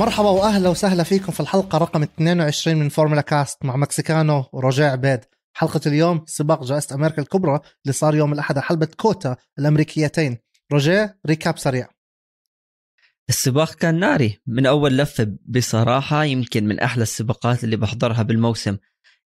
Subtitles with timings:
[0.00, 5.20] مرحبا وأهلا وسهلا فيكم في الحلقة رقم 22 من فورمولا كاست مع مكسيكانو ورجاء عبيد.
[5.52, 10.38] حلقة اليوم سباق جائزة أمريكا الكبرى اللي صار يوم الأحد على حلبة كوتا الأمريكيتين.
[10.72, 11.88] رجاء recap سريع.
[13.28, 14.38] السباق كان ناري.
[14.46, 18.76] من أول لفة بصراحة يمكن من أحلى السباقات اللي بحضرها بالموسم.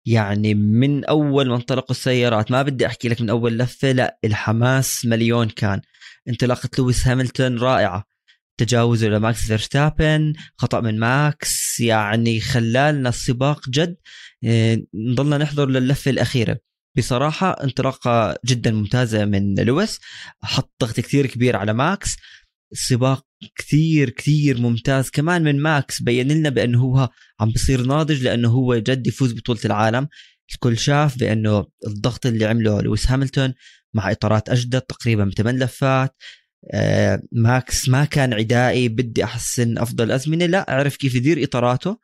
[0.05, 5.05] يعني من أول ما انطلقوا السيارات ما بدي أحكي لك من أول لفة لا الحماس
[5.05, 5.81] مليون كان.
[6.29, 8.12] انطلاقة لويس هاملتون رائعة.
[8.57, 13.97] تجاوزه لماكس فيرستابن خطأ من ماكس يعني خلالنا السباق جد
[14.43, 16.59] آه، نضلنا نحضر للفة الأخيرة.
[16.97, 19.99] بصراحة انطلاقة جدا ممتازة من لويس
[20.43, 22.15] حط ضغط كثير كبير على ماكس.
[22.71, 25.09] السباق كثير كثير ممتاز.
[25.09, 29.59] كمان من ماكس بين لنا بأنه هو عم بصير ناضج لأنه هو جد يفوز بطولة
[29.65, 30.07] العالم.
[30.53, 33.53] الكل شاف بأنه الضغط اللي عمله لويس هاملتون
[33.93, 36.15] مع إطارات أجدد تقريبا بثمان لفات.
[37.31, 40.11] ماكس ما كان عدائي بدي أحسن أفضل.
[40.11, 41.97] ازمنه لا عرف كيف يدير إطاراته.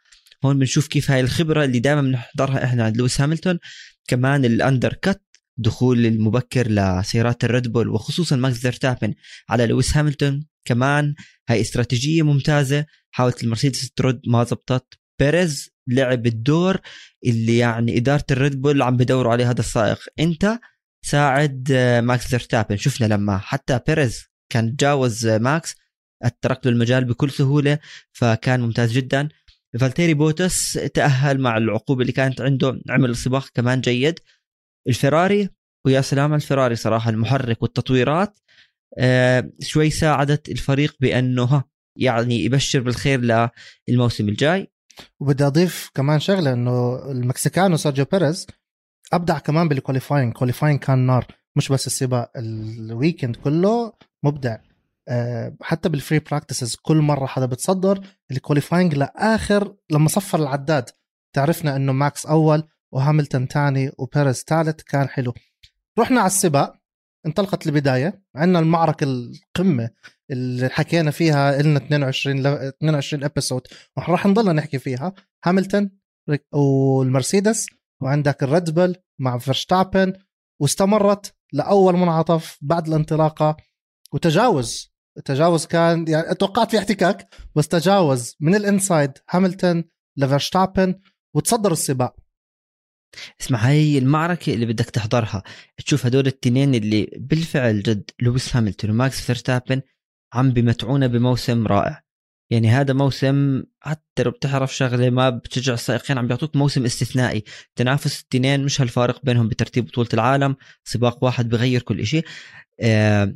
[0.46, 3.60] هون بنشوف كيف هاي الخبرة اللي دائما بنحضرها إحنا عند لويس هاملتون.
[4.08, 5.22] كمان ال undercut
[5.58, 9.14] دخول المبكر لسيارات الريد بول وخصوصا ماكس فيرستابن
[9.50, 10.46] على لويس هاملتون.
[10.66, 11.16] كمان
[11.50, 15.00] هاي استراتيجية ممتازة حاولت المرسيدس ترد ما زبطت.
[15.20, 16.78] بيريز لعب الدور
[17.26, 20.00] اللي يعني إدارة الريد بول عم بدوروا عليه هذا السائق.
[20.20, 20.60] إنه
[21.06, 22.78] ساعد آه، ماكس فيرستابن.
[22.78, 25.76] شفنا لما حتى بيريز كان تجاوز ماكس
[26.42, 27.80] ترك له المجال بكل سهولة
[28.12, 29.30] فكان ممتاز جدا.
[29.80, 34.20] فالتيري بوتس تأهل مع العقوبة اللي كانت عنده عمل السباق كمان جيد.
[34.88, 35.50] الفراري
[35.86, 38.40] ويا سلام الفراري صراحة المحرك والتطويرات
[38.98, 41.64] آه شوي ساعدت الفريق بأنه ها
[41.98, 43.50] يعني يبشر بالخير
[43.88, 44.72] للموسم الجاي.
[45.20, 48.48] وبدي أضيف كمان شغلة إنه المكسيكانو سيرجيو بيريز
[49.14, 51.26] أبدع كمان بال qualifying qualifying كان نار
[51.56, 53.94] مش بس السباق ال weekend كله
[54.24, 54.58] مبدع.
[55.08, 60.90] آه، حتى بال free practices كل مرة حدا بتصدر ال qualifying لآخر لما صفر العداد.
[61.36, 65.34] تعرفنا إنه ماكس أول وهاملتون ثاني وبيريز ثالث كان حلو.
[66.00, 66.76] رحنا على السباق.
[67.26, 68.24] انطلقت البداية.
[68.36, 69.90] عندنا المعركة القمة
[70.32, 72.48] اللي حكينا فيها لنا 22 ل...
[72.48, 73.62] 22 episode
[73.98, 75.14] وراح نضلنا نحكي فيها.
[75.46, 75.92] هاملتون
[76.54, 77.68] والمرسيدس
[78.02, 80.14] وعندك الريد مع فيرستابن
[80.62, 83.58] واستمرت لأول منعطف بعد الانطلاقة.
[84.14, 84.92] وتجاوز.
[85.18, 89.84] التجاوز كان يعني توقعت في احتكاك بس تجاوز من ال inside هاملتون
[90.18, 90.96] لفرشتابن
[91.36, 92.16] وتصدر السباق.
[93.42, 95.44] اسمع هاي المعركة اللي بدك تحضرها
[95.86, 99.82] تشوف هدول التنين اللي بالفعل جد لويس هاملتون وماكس فيرستابن
[100.34, 102.04] عم بمتعونا بموسم رائع.
[102.52, 107.44] يعني هذا موسم حتى لو بتعرف شغلة ما بتشجع السائقين عم بيعطوك موسم استثنائي.
[107.76, 112.26] تنافس التنين مش هالفارق بينهم بترتيب بطولة العالم سباق واحد بغير كل شيء
[112.82, 113.36] آه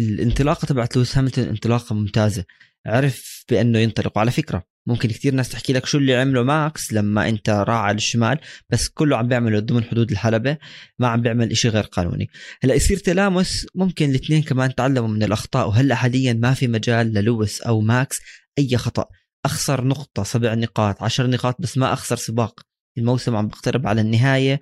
[0.00, 2.44] الانطلاقة تبعت لويس هاملتون انطلاقة ممتازة.
[2.86, 4.16] عرف بأنه ينطلق.
[4.16, 7.96] وعلى فكرة ممكن كثير ناس تحكي لك شو اللي عمله ماكس لما أنت راح على
[7.96, 8.38] الشمال
[8.70, 10.56] بس كله عم بيعمله ضمن حدود الحلبة
[10.98, 12.28] ما عم بيعمل إشي غير قانوني.
[12.62, 15.68] هلأ يصير تلامس ممكن الاثنين كمان تعلموا من الأخطاء.
[15.68, 18.20] وهلأ حاليا ما في مجال للويس أو ماكس
[18.58, 19.06] أي خطأ.
[19.44, 22.60] أخسر نقطة سبع نقاط عشر نقاط بس ما أخسر سباق.
[22.98, 24.60] الموسم عم بقترب على النهاية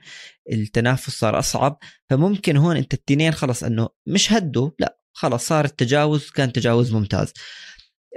[0.53, 1.79] التنافس صار أصعب.
[2.11, 7.33] فممكن هون أنت التنين خلص أنه مش هدوا لأ خلص صار التجاوز كان تجاوز ممتاز.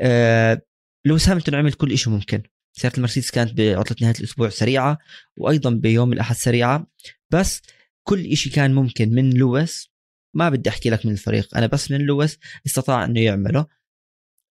[0.02, 0.62] آه
[1.06, 2.44] لويس هاملتون عمل كل شيء ممكن.
[2.74, 4.98] سيارة المرسيدس كانت بعطلة نهاية الأسبوع سريعة
[5.38, 6.88] وأيضا بيوم الأحد سريعة.
[7.30, 7.62] بس
[8.04, 9.90] كل شيء كان ممكن من لويس.
[10.34, 13.66] ما بدي أحكي لك من الفريق أنا بس من لويس استطاع إنه يعمله.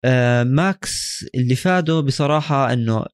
[0.05, 3.05] آه ماكس اللي فاده بصراحة إنه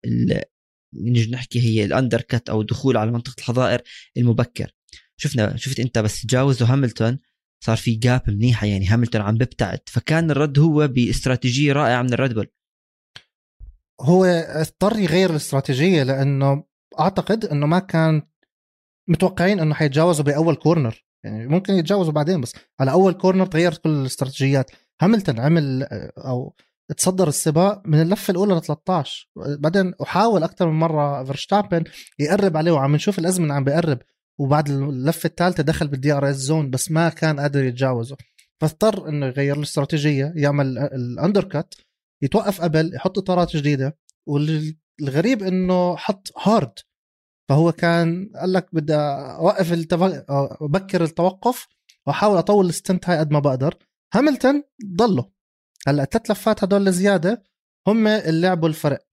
[0.94, 3.82] نجي نحكي هي ال undercut أو الدخول على منطقة الحظائر
[4.18, 4.72] المبكر.
[5.18, 7.20] شفنا شفت أنت بس تجاوزوا هاملتون.
[7.66, 9.80] صار في gap منيحة يعني هاملتون عم ببتعد.
[9.88, 12.48] فكان الرد هو باستراتيجية رائعة من الريد بول
[14.02, 16.64] هو اضطر يغير الاستراتيجية لأنه
[17.00, 18.22] أعتقد إنه ما كان
[19.10, 23.90] متوقعين إنه حيتجاوزوا بأول corner يعني ممكن يتجاوزوا بعدين بس على أول corner تغيرت كل
[23.90, 24.72] الاستراتيجيات.
[25.02, 25.84] هاملتون عمل
[26.18, 26.56] أو
[26.98, 31.84] تصدر السباق من اللفة الأولى ل 13 بعدين وحاول أكثر من مرة فيرشتابن
[32.20, 34.00] يقرب عليه وعم نشوف الأزمنة عم بيقرب.
[34.40, 38.18] وبعد اللفة الثالثه دخل بال DRS zone بس ما كان قادر يتجاوزه.
[38.62, 41.76] فاضطر إنه يغير الاستراتيجيه يعمل ال undercut
[42.22, 43.98] يتوقف قبل يحط اطارات جديدة
[44.28, 46.80] والغريب إنه حط hard
[47.50, 50.04] فهو كان قال لك بدي أوقف التف...
[51.02, 51.68] التوقف
[52.08, 53.78] وأحاول أطول ال stint هاي قد ما بقدر.
[54.14, 54.64] هاملتون
[54.96, 55.32] ضله.
[55.88, 57.44] هلأ الثلاث لفات هدول الزيادة
[57.88, 59.05] هم اللي لعبوا الفرق.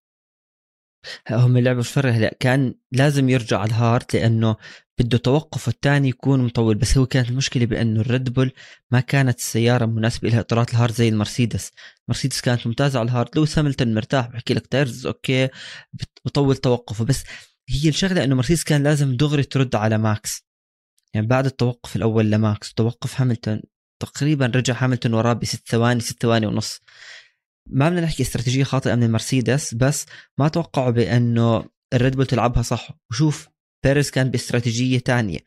[1.30, 2.12] هم لعبوا فرق.
[2.12, 4.56] هلا كان لازم يرجع ال hard لأنه
[4.98, 6.74] بده توقفه الثاني يكون مطول.
[6.74, 8.52] بس هو كانت المشكلة بأنه الريد بول
[8.90, 10.40] ما كانت السيارة مناسبة لها.
[10.40, 11.70] اطارات ال hard زي المرسيدس.
[12.08, 15.48] المرسيدس كانت ممتازة على ال hard لويس هاملتون مرتاح بحكي لك tires okay
[16.24, 17.04] بطول توقفه.
[17.04, 17.24] بس
[17.68, 20.46] هي الشغلة إنه مرسيدس كان لازم دغري ترد على ماكس.
[21.14, 22.74] يعني بعد التوقف الأول لماكس.
[22.74, 23.62] توقف هاملتون.
[24.00, 26.80] تقريبا رجع هاملتون وراه بست ثواني ست ثواني ونص.
[27.66, 30.06] ما بدنا نحكي استراتيجية خاطئة من المرسيدس بس
[30.38, 31.64] ما توقعوا بأنه
[31.94, 32.90] الريد بول تلعبها صح.
[33.10, 33.48] وشوف
[33.84, 35.38] بيريز كان باستراتيجية تانية.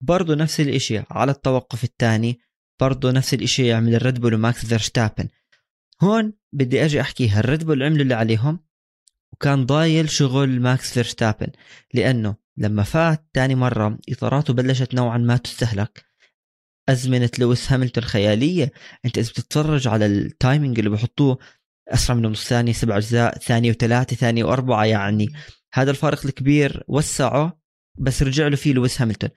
[0.00, 2.40] برضه نفس الإشي على التوقف الثاني
[2.80, 5.28] برضه نفس الإشي يعمل الريد بول وماكس فيرشتابن
[6.02, 8.58] هون بدي أجي احكيها الريد بول عملوا اللي عليهم؟
[9.32, 11.46] وكان ضايل شغل ماكس فيرشتابن
[11.94, 16.09] لأنه لما فات تاني مرة إطاراته بلشت نوعا ما تستهلك.
[16.88, 18.72] أزمنة لويس هاملتون خيالية
[19.04, 21.38] أنت إذا بتتفرج على ال timing اللي بحطوه
[21.88, 25.32] أسرع من نص ثانية سبع أجزاء ثانية وثلاثة ثانية وأربعة يعني.
[25.74, 27.60] هذا الفارق الكبير وسعه
[27.98, 29.30] بس رجع له فيه لويس هاملتون.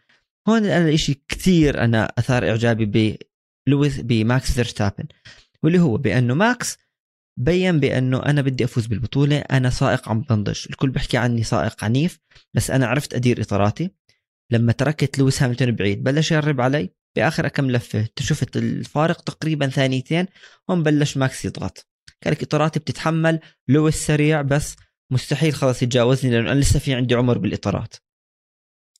[0.49, 3.17] هون أنا الإشي كثير أنا أثار إعجابي
[3.67, 5.05] بلويس بماكس فيرستابن
[5.63, 6.77] واللي هو بأنه ماكس
[7.39, 10.65] بين بأنه أنا بدي أفوز بالبطولة أنا سائق عم بنضج.
[10.69, 12.19] الكل بيحكي عني سائق عنيف
[12.53, 13.91] بس أنا عرفت أدير إطاراتي.
[14.51, 16.89] لما تركت لويس هاملتون بعيد بلش يقرب علي.
[17.15, 20.25] باخر كم لفة شفت الفارق تقريبا ثانيتين
[20.69, 21.87] هون بلش ماكس يضغط.
[22.25, 24.75] لك اطاراتي بتتحمل لويس سريع بس
[25.11, 27.95] مستحيل خلاص يتجاوزني لأنه أنا لسه في عندي عمر بالإطارات.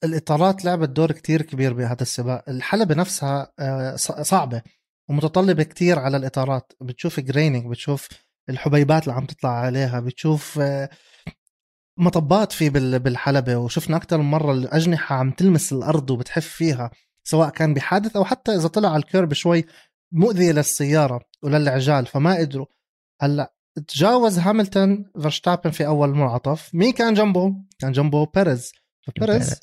[0.04, 2.50] الإطارات لعبت دور كتير كبير بهذا السباق.
[2.50, 4.62] الحلبة نفسها آه، صعبة
[5.10, 6.74] ومتطلبة كتير على الإطارات.
[6.82, 8.08] بتشوف graining بتشوف
[8.50, 10.90] الحبيبات اللي عم تطلع عليها بتشوف آه،
[12.00, 12.70] مطبات في
[13.00, 13.58] بالحلبة.
[13.58, 16.92] وشفنا أكثر من مرة الأجنحة عم تلمس الأرض وبتحف فيها.
[17.24, 19.66] سواء كان بحادث أو حتى إذا طلع على ال kerb شوي
[20.12, 22.66] مؤذية للسيارة وللعجال فما قدروا.
[23.22, 23.54] هلأ
[23.88, 28.72] تجاوز هاملتون فيرشتابن في أول منعطف مين كان جنبه؟ كان جنبه بيريز.
[29.02, 29.60] فبيريز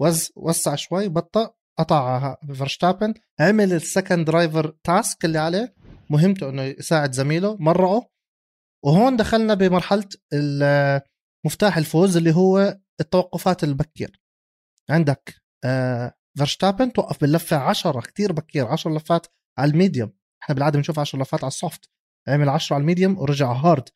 [0.00, 5.74] وز وسع شوي بطأ قطع فيرشتابن عمل ال second driver task اللي عليه.
[6.10, 8.10] مهمته إنه يساعد زميله مرقه.
[8.84, 10.08] وهون دخلنا بمرحلة
[11.46, 14.20] مفتاح الفوز اللي هو التوقفات البكير.
[14.90, 19.26] عندك فيرشتابن آه، توقف باللفة 10 كثير بكير 10 لفات
[19.58, 20.12] على ال medium.
[20.42, 21.90] إحنا بالعادة بنشوف 10 لفات على ال soft.
[22.28, 23.88] عمل 10 على ال medium ورجع hard.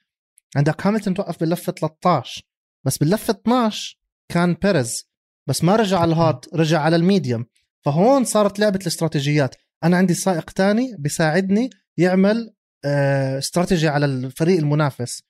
[0.56, 2.42] عندك هاملتون توقف باللفة 13
[2.86, 3.98] بس باللفة 12
[4.30, 5.10] بيريز بيريز.
[5.48, 7.46] بس ما رجع على ال hard رجع على ال medium.
[7.84, 9.54] فهون صارت لعبة الاستراتيجيات.
[9.84, 12.54] أنا عندي سائق تاني بيساعدني يعمل
[12.84, 15.22] آه، استراتيجي على الفريق المنافس.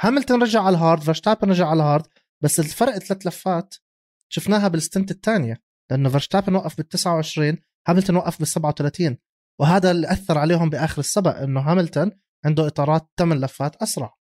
[0.00, 2.06] هاملتون رجع على ال hard فيرشتابن رجع على ال hard.
[2.40, 3.74] بس الفرق ثلاث لفات
[4.28, 5.67] شفناها بال stint الثانية.
[5.90, 7.56] لأنه فيرشتابن وقف بال 29
[7.88, 9.16] هاملتون وقف بال 37
[9.60, 12.10] وهذا اللي أثر عليهم بآخر السبق إنه هاملتون
[12.44, 14.18] عنده إطارات ثمان لفات أسرع.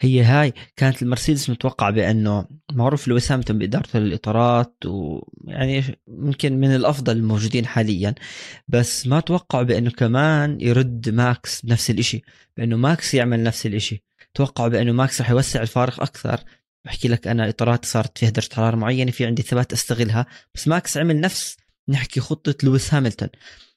[0.00, 7.16] هي هاي كانت المرسيدس متوقع بأنه معروف لويس هاملتون بادارته للاطارات ويعني يمكن من الأفضل
[7.16, 8.14] الموجودين حاليا
[8.68, 12.22] بس ما توقعوا بأنه كمان يرد ماكس بنفس الإشي
[12.56, 14.04] بأنه ماكس يعمل نفس الإشي.
[14.34, 16.40] توقعوا بأنه ماكس رح يوسع الفارق أكثر
[16.84, 20.26] بحكي لك أنا اطاراتي صارت فيها درجة حرارة معينة في عندي ثبات أستغلها.
[20.54, 21.56] بس ماكس عمل نفس
[21.88, 23.28] نحكي خطة لويس هاملتون.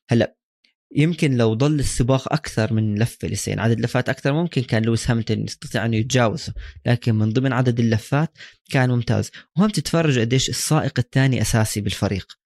[0.09, 0.37] هلأ
[0.95, 5.43] يمكن لو ضل السباق أكثر من لفة لسه عدد لفات أكثر ممكن كان لويس هاملتون
[5.43, 6.53] يستطيع انه يتجاوزه.
[6.85, 8.37] لكن من ضمن عدد اللفات
[8.71, 9.31] كان ممتاز.
[9.57, 12.37] وهون تتفرج قديش السائق الثاني أساسي بالفريق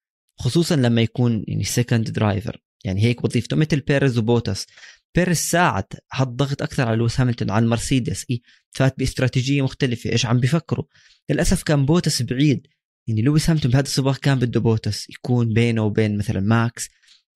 [0.41, 4.67] خصوصا لما يكون يعني second driver يعني هيك وظيفته مثل بيريز وبوتس
[5.15, 10.25] بيريز ساعد حط ضغط أكثر على لويس هاملتون على المرسيدس إنه فات بإستراتيجية مختلفة إيش
[10.25, 10.85] عم بيفكروا؟
[11.29, 12.67] للأسف كان بوتس بعيد.
[13.07, 16.89] يعني لويس هاملتون بهذا السباق كان بده بوتس يكون بينه وبين مثلا ماكس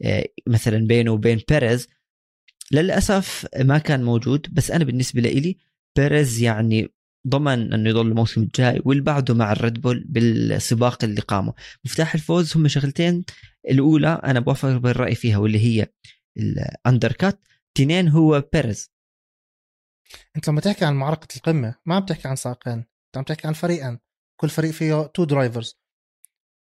[0.04, 1.88] آه، مثلا بينه وبين بيريز.
[2.72, 5.58] للأسف ما كان موجود بس أنا بالنسبة لي
[5.98, 6.90] بيريز يعني
[7.28, 11.54] ضمن إنه يضل الموسم الجاي واللي بعده مع الريد بول بالسباق اللي قدمه.
[11.86, 13.24] مفتاح الفوز هم شغلتين
[13.70, 15.88] الأولى أنا بوافق بالرأي فيها واللي هي
[16.38, 17.40] ال undercut
[17.78, 18.92] اثنين هو بيريز.
[20.36, 23.54] انت لما تحكي عن معركة القمة ما عم تحكي عن سائقين انت عم تحكي عن
[23.54, 24.00] فريقين
[24.40, 25.80] كل فريق فيه two drivers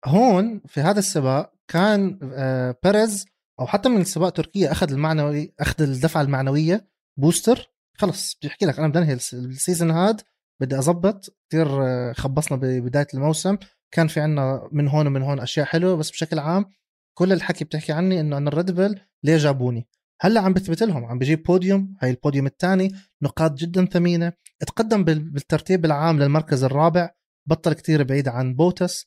[0.05, 3.25] هون في هذا السباق كان آه، بيريز
[3.59, 6.87] أو حتى من سباق تركيا أخذ المعنوي أخذ الدفعة المعنوية
[7.17, 7.71] booster.
[7.97, 10.21] خلص بدي أحكي لك أنا بدي انهي ال season هاد
[10.61, 13.57] بدي أظبط كثير آه، خبصنا ببداية الموسم.
[13.91, 16.65] كان في عنا من هون ومن هون أشياء حلوة بس بشكل عام
[17.17, 19.87] كل الحكي بتحكي عني إنه أنا الريد بل ليه جابوني؟
[20.21, 24.33] هلا عم بثبت لهم عم بجيب بوديوم هاي البوديوم الثاني نقاط جدا ثمينة.
[24.59, 27.09] تقدم بالترتيب العام للمركز الرابع
[27.49, 29.05] بضل كتير بعيد عن بوتس.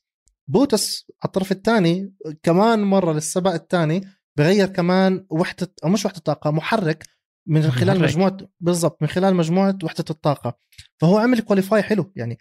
[0.48, 4.04] بوتس على الطرف الثاني كمان مرة للسباق الثاني
[4.38, 7.04] بغير كمان وحدة أو مش وحدة طاقة محرك
[7.48, 8.10] من خلال محرك.
[8.10, 10.58] مجموعة بالضبط من خلال مجموعة وحدة الطاقة.
[11.00, 12.38] فهو عمل qualify حلو يعني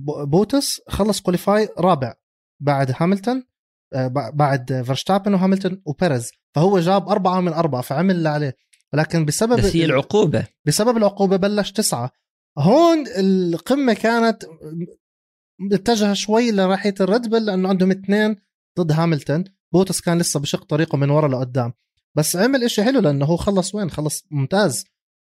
[0.00, 2.14] بو- بوتس خلص qualify رابع
[2.62, 3.44] بعد هاملتون.
[4.32, 6.30] بعد فيرستابن وهاملتون وبيريز.
[6.54, 8.56] فهو جاب أربعة من أربعة فعمل اللي عليه.
[8.92, 10.46] ولكن بسبب بس هي العقوبة.
[10.64, 12.10] بسبب العقوبة بلش تسعة.
[12.58, 14.44] هون القمة كانت
[15.72, 18.36] اتجه شوي لناحية الريد بل لأنه عندهم اثنين
[18.78, 19.44] ضد هاملتون.
[19.72, 21.72] بوتس كان لسه بشق طريقه من ورا لقدام.
[22.14, 24.84] بس عمل إشي حلو لأنه هو خلص وين؟ خلص ممتاز.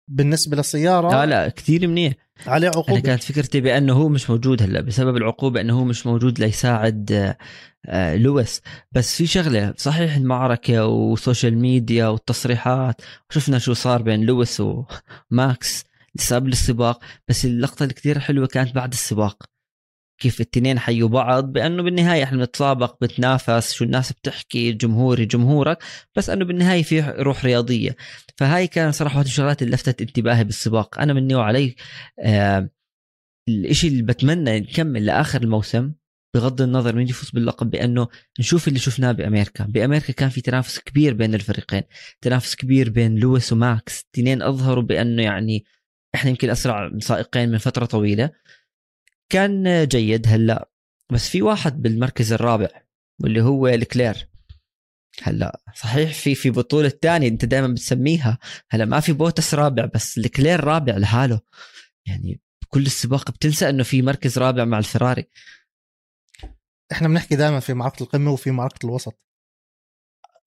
[0.08, 2.14] بالنسبة للسيارة لا لا كثير منيح.
[2.46, 3.00] عليه أنا عقوبة.
[3.00, 7.36] كانت فكرتي بأنه هو مش موجود هلا بسبب العقوبة أنه هو مش موجود ليساعد آه،
[7.86, 8.62] آه، لويس.
[8.92, 14.62] بس في شغلة صحيح المعركة و social media والتصريحات وشفنا شو صار بين لويس
[15.30, 15.84] وماكس
[16.32, 19.42] قبل السباق بس اللقطة اللي كثير حلوة كانت بعد السباق.
[20.18, 25.78] كيف التنين حيوا بعض بأنه بالنهاية إحنا بنتسابق بتنافس شو الناس بتحكي جمهوري جمهورك
[26.16, 27.96] بس أنه بالنهاية في روح رياضية.
[28.36, 31.00] فهاي كان صراحة واحدة من الشغلات اللي لفتت انتباهي بالسباق.
[31.00, 31.76] أنا مني وعلي
[32.20, 32.70] آه
[33.48, 35.92] الإشي اللي بتمنى نكمل لآخر الموسم
[36.34, 38.08] بغض النظر مين يفوز باللقب بأنه
[38.40, 41.82] نشوف اللي شفناه بأمريكا، بأمريكا كان في تنافس كبير بين الفريقين،
[42.20, 45.64] تنافس كبير بين لويس وماكس، اثنين أظهروا بأنه يعني
[46.14, 48.30] إحنا يمكن أسرع سائقين من فترة طويلة.
[49.28, 50.70] كان جيد هلا.
[51.12, 52.68] بس في واحد بالمركز الرابع
[53.22, 54.28] واللي هو لكلير.
[55.22, 58.38] هلا صحيح في في بطولة ثانية انت دائما بتسميها.
[58.70, 61.40] هلا ما في بوتس رابع بس لكلير رابع لحاله
[62.06, 65.24] يعني كل السباق بتنسى إنه في مركز رابع مع الفراري.
[66.92, 69.20] إحنا بنحكي دائما في معركة القمة وفي معركة الوسط.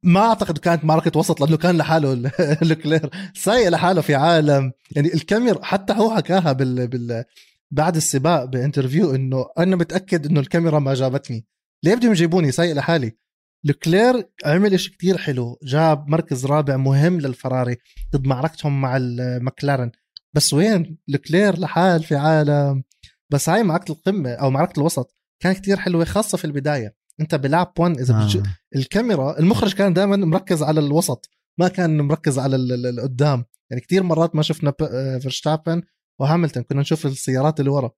[0.04, 2.32] ما أعتقد كانت معركة وسط لأنه كان لحاله ال-
[2.72, 3.10] لكلير.
[3.36, 4.72] سايق لحاله في عالم.
[4.92, 7.24] يعني الكاميرا حتى هو حكاها بال, بال
[7.72, 11.46] بعد السباق ب interview انه أنا متأكد انه الكاميرا ما جابتني.
[11.84, 13.18] ليه بدهم يجيبوني؟ سايق لحالي.
[13.66, 15.60] لكلير عمل إشي كتير حلو.
[15.64, 17.78] جاب مركز رابع مهم للفراري
[18.16, 19.92] ضد معركتهم مع المكلارن
[20.36, 22.84] بس وين لكلير لحال في عالم؟
[23.30, 26.96] بس هاي معركة القمة أو معركة الوسط كانت كتير حلوة خاصة في البداية.
[27.22, 28.24] أنت بلعب 1 إذا آه.
[28.26, 28.38] بتش...
[28.76, 33.46] الكاميرا المخرج كان دائما مركز على الوسط ما كان مركز على ال- ال- القدام.
[33.70, 35.82] يعني كتير مرات ما شفنا آه، فيرستابن
[36.20, 37.92] وهاملتون كنا نشوف السيارات اللي ورا.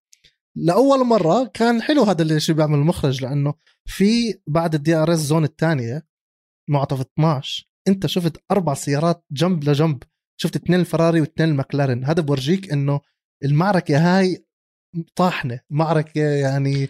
[0.56, 3.54] لأول مرة كان حلو هذا اللي شو بيعمل المخرج لأنه
[3.86, 6.06] في بعد ال DRS zone الثانية
[6.70, 10.04] منعطف 12 أنت شفت أربع سيارات جنب لجنب.
[10.38, 13.02] شفت اثنين الفراري واثنين المكلارن هذا بورجيك إنه
[13.44, 14.46] المعركة هاي
[15.16, 16.90] طاحنة معركة يعني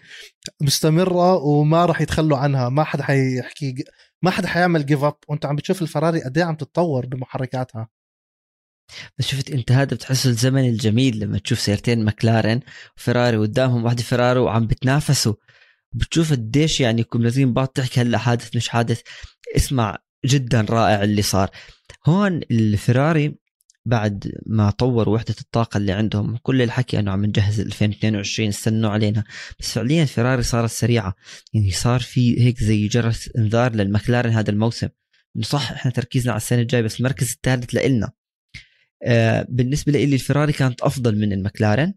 [0.62, 2.70] مستمرة وما راح يتخلوا عنها.
[2.70, 3.76] ما حدا حيحكي
[4.24, 7.90] ما حدا حيعمل give up وأنت عم بتشوف الفراري قد إيه عم تتطور بمحركاتها.
[9.18, 12.60] بس شفت انت هذا بتحسه الزمن الجميل لما تشوف سيارتين مكلارن
[12.98, 15.34] وفراري قدامهم واحدة فراري وعم بتنافسوا.
[15.94, 19.02] بتشوف قديش يعني لازم بعض تحكي هلا حادث مش حادث
[19.56, 21.50] اسمع جدا رائع اللي صار.
[22.06, 23.36] هون الفراري
[23.86, 29.24] بعد ما طوروا وحدة الطاقة اللي عندهم كل الحكي إنه عم نجهز 2022 استنوا علينا.
[29.60, 31.16] بس فعليا فراري صارت سريعة.
[31.54, 34.90] يعني صار في هيك زي جرس إنذار للمكلارن هذا الموسم.
[35.36, 38.12] إنه صح إحنا تركيزنا على السنة الجاية بس المركز الثالث لإلنا.
[39.50, 41.94] بالنسبة لي الفراري كانت أفضل من المكلارن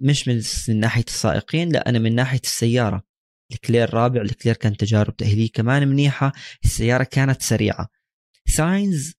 [0.00, 3.04] مش من من ناحية السائقين لا أنا من ناحية السيارة.
[3.52, 6.32] لكلير رابع لكلير كان تجارب تأهيلية كمان منيحة
[6.64, 7.88] السيارة كانت سريعة.
[8.46, 9.14] ساينز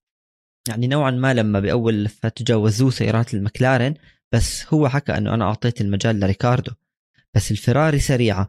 [0.69, 3.93] يعني نوعا ما لما بأول لفه تجاوزوه سيارات المكلارن
[4.31, 6.71] بس هو حكى إنه أنا أعطيت المجال لريكاردو.
[7.33, 8.47] بس الفراري سريعة.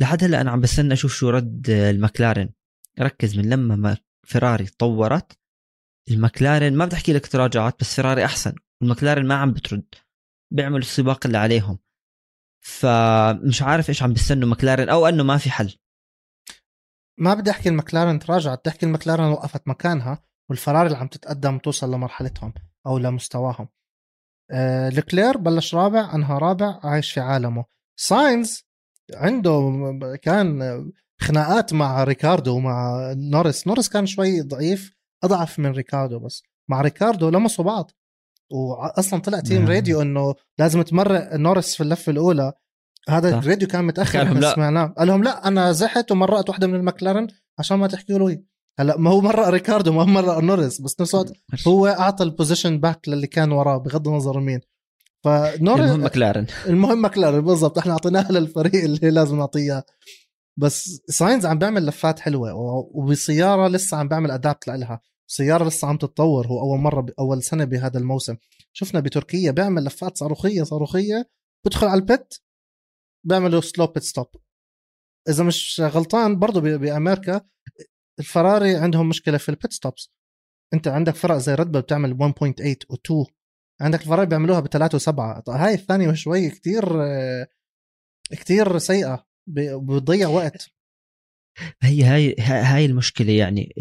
[0.00, 2.48] لحد هلأ أنا عم بستنى أشوف شو رد المكلارن
[3.00, 5.38] ركز من لما ما فراري طورت
[6.10, 8.54] المكلارن ما بدي أحكي لك تراجعت بس فراري أحسن.
[8.82, 9.94] المكلارن ما عم بترد.
[10.52, 11.78] بيعملوا السباق اللي عليهم.
[12.64, 15.74] فمش عارف إيش عم بيستنوا مكلارن أو إنه ما في حل.
[17.18, 21.94] ما بدي أحكي المكلارن تراجعت بدي أحكي المكلارن وقفت مكانها والفراري اللي عم تتقدم توصل
[21.94, 22.54] لمرحلتهم
[22.86, 23.68] أو لمستواهم.
[24.50, 27.64] آه لكلير بلش رابع أنهى رابع عايش في عالمه.
[27.96, 28.64] ساينز
[29.14, 29.72] عنده
[30.22, 30.60] كان
[31.20, 36.42] خناقات مع ريكاردو ومع نورس نورس كان شوي ضعيف أضعف من ريكاردو بس.
[36.68, 37.90] مع ريكاردو لمسوا بعض.
[38.50, 39.70] واصلا طلع team نعم.
[39.70, 42.52] راديو إنه لازم تمرق نورس في اللفه الأولى.
[43.08, 43.38] هذا.
[43.38, 44.18] الراديو كان متأخر.
[44.18, 44.54] قال لهم إحنا لا.
[44.54, 47.26] سمعناه قال لهم لا أنا زحت ومرقت واحدة من المكلارن
[47.58, 48.42] عشان ما تحكوا له
[48.78, 51.32] هلأ ما هو مرق ريكاردو ما هو مرق نورس بس نفس الوقت
[51.68, 54.60] هو أعطى ال position back للي كان وراه بغض النظر مين.
[55.24, 57.78] فنورس المهم مكلارن المهم مكلارن بالضبط.
[57.78, 59.84] إحنا اعطيناها للفريق اللي لازم نعطيه.
[60.56, 62.54] بس ساينز عم بيعمل لفات حلوة
[62.94, 65.00] وبسيارة لسه عم بيعمل adapt لها.
[65.32, 68.36] سيارة لسه عم تتطور هو أول مرة ب- أول سنة بهذا الموسم.
[68.72, 71.30] شفنا بتركيا بيعمل لفات صاروخية صاروخية
[71.66, 72.42] بدخل على ال pit
[73.26, 74.26] بيعملوا slow pit stop
[75.28, 77.40] إذا مش غلطان برضه ب- بأمريكا
[78.18, 80.10] الفراري عندهم مشكلة في ال pit stops
[80.74, 83.32] أنت عندك فرق زي ريد بول بتعمل 1.8 و2
[83.80, 86.84] عندك الفرق بيعملوها بثلاثة وسبعة هاي الثانية شوي كتير
[88.30, 90.70] كتير سيئة بتضيع وقت.
[91.82, 93.74] هي هاي هاي المشكلة يعني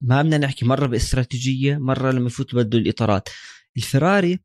[0.00, 3.28] ما بدنا نحكي مرة باستراتيجية مرة لما يفوت بده الإطارات.
[3.76, 4.38] الفراري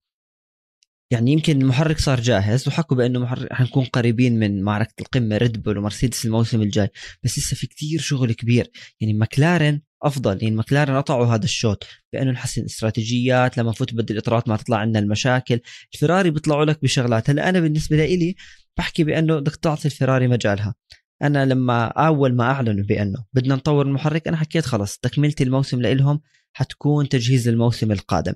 [1.11, 5.77] يعني يمكن المحرك صار جاهز وحكوا بأنه محرك حنكون قريبين من معركة القمة ريد بول
[5.77, 6.89] ومرسيدس الموسم الجاي.
[7.23, 8.71] بس لسه في كتير شغل كبير.
[9.01, 14.47] يعني مكلارن أفضل يعني مكلارن قطعوا هذا الشوط بأنه نحسن استراتيجيات لما نفوت بدل الإطارات
[14.49, 15.59] ما تطلع عندنا المشاكل.
[15.93, 17.29] الفراري بيطلعوا لك بشغلات.
[17.29, 18.35] هلأ أنا بالنسبة لي
[18.77, 20.75] بحكي بأنه بدك تعطي الفراري مجالها.
[21.21, 26.21] أنا لما أول ما أعلنوا بأنه بدنا نطور المحرك أنا حكيت خلص تكمله الموسم لهم
[26.53, 28.33] حتكون تجهيز الموسم القادم.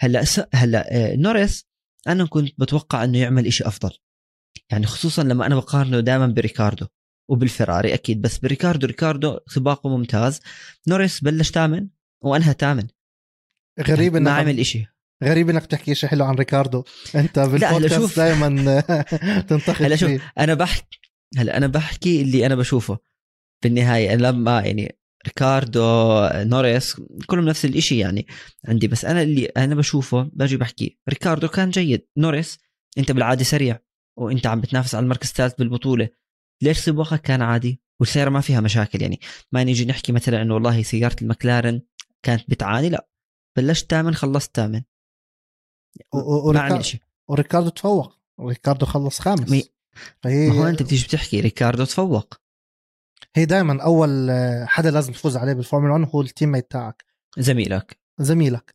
[0.00, 1.68] هلأ هلأ آه، نوريس
[2.08, 3.90] أنا كنت بتوقع إنه يعمل إشي أفضل.
[4.70, 6.86] يعني خصوصا لما أنا بقارنه دائما بريكاردو
[7.30, 10.40] وبالفراري أكيد بس بريكاردو ريكاردو سباقه ممتاز.
[10.88, 11.88] نوريس بلش ثامن
[12.24, 12.86] وأنهى ثامن
[13.80, 14.86] غريب انه ما عمل إشي.
[15.24, 16.84] غريب إنك تحكي شيء حلو عن ريكاردو.
[17.14, 18.80] أنت بالبودكاست دائما
[19.48, 22.98] تنتقد هلأ شوف أنا بحكي هلا أنا بحكي اللي أنا بشوفه.
[23.62, 25.82] في النهاية أنا لما يعني ريكاردو
[26.34, 28.26] نوريس كلهم نفس الإشي يعني
[28.68, 32.06] عندي بس أنا اللي أنا بشوفه باجي بحكي ريكاردو كان جيد.
[32.16, 32.58] نوريس
[32.98, 33.78] أنت بالعاده سريع
[34.16, 36.08] وأنت عم بتنافس على المركز الثالث بالبطولة.
[36.62, 39.20] ليش سباقك كان عادي؟ والسيارة ما فيها مشاكل يعني.
[39.52, 41.80] ما نيجي نحكي مثلا إنه والله سيارة المكلارن
[42.22, 43.08] كانت بتعاني لا.
[43.56, 44.82] بلشت ثامن خلصت ثامن.
[46.14, 48.18] ما عمل شيء وريكاردو تفوق.
[48.38, 49.70] وريكاردو خلص خامس.
[50.22, 52.34] فهي ما هو أنت بتيجي بتحكي ريكاردو تفوق.
[53.36, 54.30] هي دائما أول
[54.68, 57.04] حدا لازم تفوز عليه بالفورمولا 1 هو ال teammate تاعك.
[57.38, 57.98] زميلك.
[58.18, 58.74] زميلك.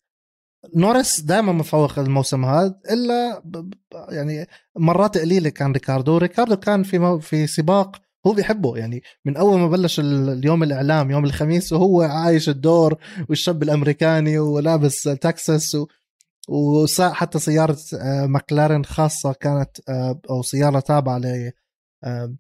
[0.75, 3.74] نورس دائما مفوق الموسم هذا إلا ب...
[4.10, 6.18] يعني مرات قليلة كان ريكاردو.
[6.18, 7.20] ريكاردو كان في مو...
[7.20, 8.77] في سباق هو بيحبه.
[8.77, 12.96] يعني من أول ما بلش اليوم الإعلام يوم الخميس وهو عايش الدور
[13.30, 15.88] والشاب الأمريكاني ولابس تكساس و...
[16.50, 21.51] وساق حتى سيارة آه، ماكلارين خاصة كانت آه، أو سيارة تابعة ل
[22.03, 22.36] آه،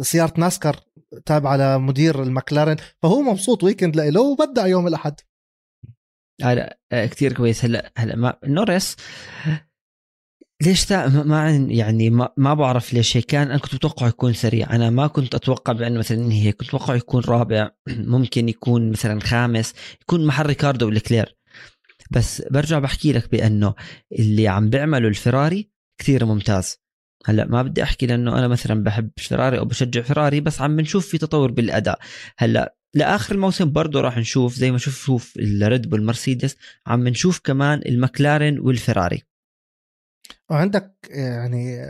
[0.00, 0.80] سيارة ناسكر
[1.26, 5.14] تابعة لمدير المكلارين فهو مبسوط weekend له وبدع يوم الأحد.
[6.42, 7.64] هلا كثير كويس.
[7.64, 8.96] هلا هلا ما نورس
[10.62, 13.24] ليش تا ما يعني ما, ما بعرف ليش هيك.
[13.24, 14.74] كان أنا كنت متوقع يكون سريع.
[14.74, 16.56] أنا ما كنت أتوقع بأنه مثلا هيك.
[16.56, 21.36] كنت متوقع يكون رابع ممكن يكون مثلا خامس يكون محل ريكاردو ولكلير
[22.16, 23.74] بس برجع بحكي لك بأنه
[24.18, 26.78] اللي عم بيعمله الفراري كثير ممتاز.
[27.26, 31.08] هلأ ما بدي أحكي لأنه أنا مثلا بحب فراري أو بشجع فراري بس عم بنشوف
[31.08, 31.98] في تطور بالأداء.
[32.38, 37.40] هلأ لآخر الموسم برضه راح نشوف زي ما شوف شوف الريد بول مرسيدس عم نشوف
[37.44, 39.22] كمان المكلارن والفراري.
[40.50, 41.84] وعندك يعني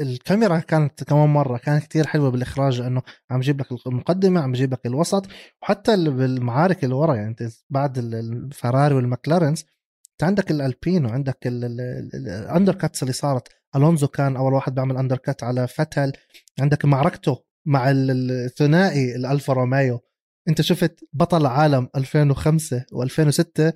[0.00, 4.72] الكاميرا كانت كمان مرة كانت كتير حلوة بالإخراج انه عم يجيب لك المقدمة عم يجيب
[4.72, 5.26] لك الوسط
[5.62, 9.64] وحتى بالمعارك اللي ورا يعني أنت بعد الفراري والمكلارنز
[10.12, 15.68] أنت عندك الالبين وعندك ال undercuts اللي صارت ألونزو كان أول واحد بيعمل undercut على
[15.68, 16.12] فيتيل
[16.60, 20.00] عندك معركته مع الثنائي الألفا روميو
[20.48, 23.72] أنت شفت بطل عالم 2005 و2006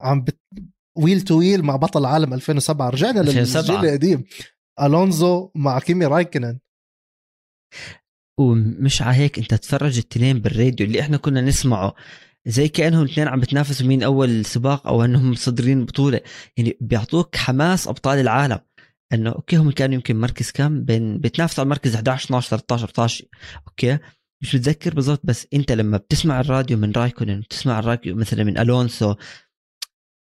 [0.00, 0.24] عم.
[0.96, 4.24] wheel to wheel مع بطل العالم 2007 رجعنا للجيل القديم.
[4.82, 6.58] ألونزو مع كيمي رايكنن.
[8.40, 11.94] ومش على هيك أنت تفرج التنين بالراديو اللي إحنا كنا نسمعه.
[12.46, 16.20] زي كأنهم الاثنين عم بتنافسوا مين أول سباق أو إنهم مصدرين بطولة.
[16.56, 18.58] يعني بيعطوك حماس أبطال العالم.
[19.12, 23.24] إنه okay هم كانوا يمكن مركز كم؟ بين بيتنافسوا على المركز 11 12 13 14
[23.68, 23.98] okay
[24.42, 29.14] مش متذكر بالضبط بس أنت لما بتسمع الراديو من رايكونن بتسمع الراديو مثلا من الونسو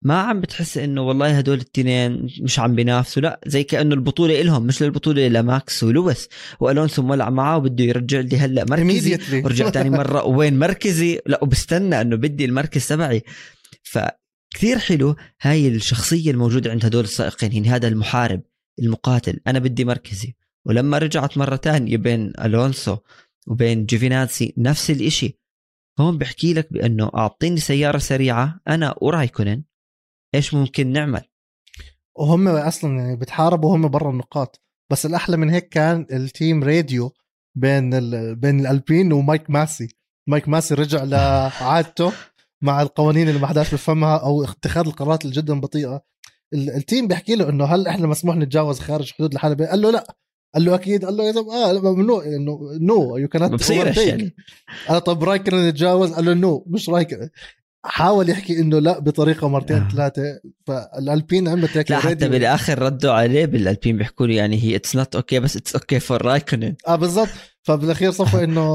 [0.01, 4.63] ما عم بتحس إنه والله هدول التنين مش عم بينافسوا لا زي كأنه البطولة إلهم
[4.63, 6.29] مش البطوله لماكس ولويس
[6.60, 12.01] وألونسو مولع معاه وبده يرجع لي هلأ مركزي ورجع ثاني مرة وين مركزي؟ لا وبستنى
[12.01, 13.23] إنه بدي المركز تبعي.
[13.84, 18.41] فكثير حلو هاي الشخصية الموجودة عند هدول السائقين يعني هذا المحارب
[18.79, 20.36] المقاتل أنا بدي مركزي.
[20.65, 22.97] ولما رجعت مرة ثانية بين ألونسو
[23.47, 25.39] وبين جيوفينازي نفس الإشي.
[25.99, 29.63] هون بحكي لك بأنه أعطيني سيارة سريعة أنا ورايكونن
[30.35, 31.21] إيش ممكن نعمل؟
[32.15, 34.61] وهم أصلا يعني بتحاربوا وهم برا النقاط.
[34.91, 37.12] بس الأحلى من هيك كان ال team radio
[37.57, 38.35] بين ال...
[38.35, 39.88] بين الألبين ومايك ماسي.
[40.29, 42.11] مايك ماسي رجع لعادته
[42.61, 46.01] مع القوانين اللي ما حداش بفهمها أو اتخاذ القرارات اللي جدا بطيئة.
[46.53, 50.15] ال team بيحكي له إنه هل إحنا مسموح نتجاوز خارج حدود الحلبة؟ قال له لا.
[50.53, 51.05] قال له أكيد.
[51.05, 54.35] قال له يا آه ممنوع إنه نو يو كانت بصير يعني
[54.88, 57.29] قال طب رايكونن تجاوز؟ قال له no مش رايكر
[57.88, 59.89] حاول يحكي إنه لا بطريقة مرتين آه.
[59.89, 60.21] ثلاثة.
[60.67, 65.15] فالألبين عملت هيك لا حتى بالآخر ردوا عليه بالألبين بيحكوا له يعني هي it's not
[65.15, 67.30] okay بس it's okay for رايكونن آه بالضبط.
[67.63, 68.69] فبالأخير صفوا إنه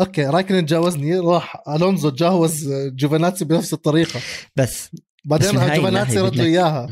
[0.00, 4.20] okay رايكن تجاوزني راح ألونزو تجاوز جوفاناتسي بنفس الطريقة.
[4.56, 4.90] بس
[5.24, 6.88] بعدين جوفاناتسي ردوا إياها.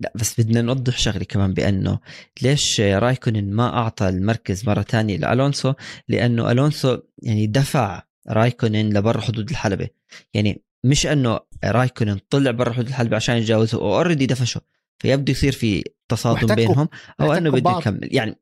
[0.00, 1.98] لا بس بدنا نوضح شغلة كمان بأنه
[2.42, 5.72] ليش رايكونن ما أعطى المركز مرة تانية لألونسو؟
[6.08, 9.88] لأنه ألونسو يعني دفع رايكونن لبرا حدود الحلبة
[10.34, 14.60] يعني مش إنه رايكونن طلع برا حدود الحلبة عشان يتجاوزه already دفشه
[14.98, 16.54] فيبدو يصير في تصادم.
[16.54, 16.88] بينهم
[17.20, 17.78] أو إنه بده.
[17.78, 18.40] يكمل يعني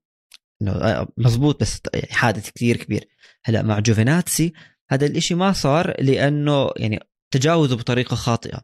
[0.69, 3.09] آه، مزبوط بس يعني حادث كثير كبير
[3.45, 4.53] هلأ مع جوفيناتسي
[4.91, 8.61] هذا الإشي ما صار لأنه يعني تجاوزه بطريقة خاطئة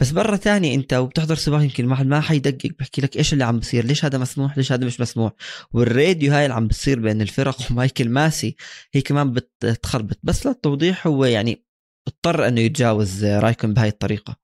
[0.00, 3.58] بس مرة تاني انت وبتحضر سباق يمكن واحد ما حيدقق بحكي لك إيش اللي عم
[3.58, 5.32] بصير ليش هذا مسموح ليش هذا مش مسموح؟
[5.72, 8.56] والراديو هاي اللي عم بتصير بين الفرق ومايكل ماسي
[8.92, 11.64] هي كمان بتخربط بس للتوضيح هو يعني
[12.08, 14.36] اضطر إنه يتجاوز رايكون بهاي الطريقة.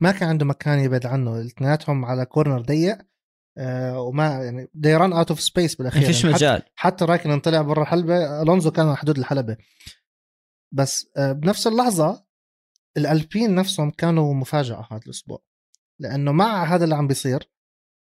[0.00, 2.98] ما كان عنده مكان يبعد عنه اثنيناتهم على corner ضيق
[3.58, 6.62] آه وما يعني they run out of space ما بالاخير فيش يعني مجال.
[6.74, 9.56] حتى رايكن طلع برا الحلبة ألونزو كان على حدود الحلبة.
[10.72, 12.24] بس آه، بنفس اللحظة
[12.96, 15.42] الألبين نفسهم كانوا مفاجأة هذا الأسبوع
[16.00, 17.50] لأنه مع هذا اللي عم بيصير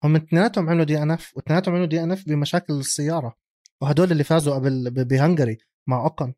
[0.04, 3.36] هم اثنيناتهم عملوا دي إن إف واثنيناتهم عملوا دي إن إف بمشاكل السيارة
[3.80, 6.34] وهدول اللي فازوا قبل ب Hungary مع أوكن.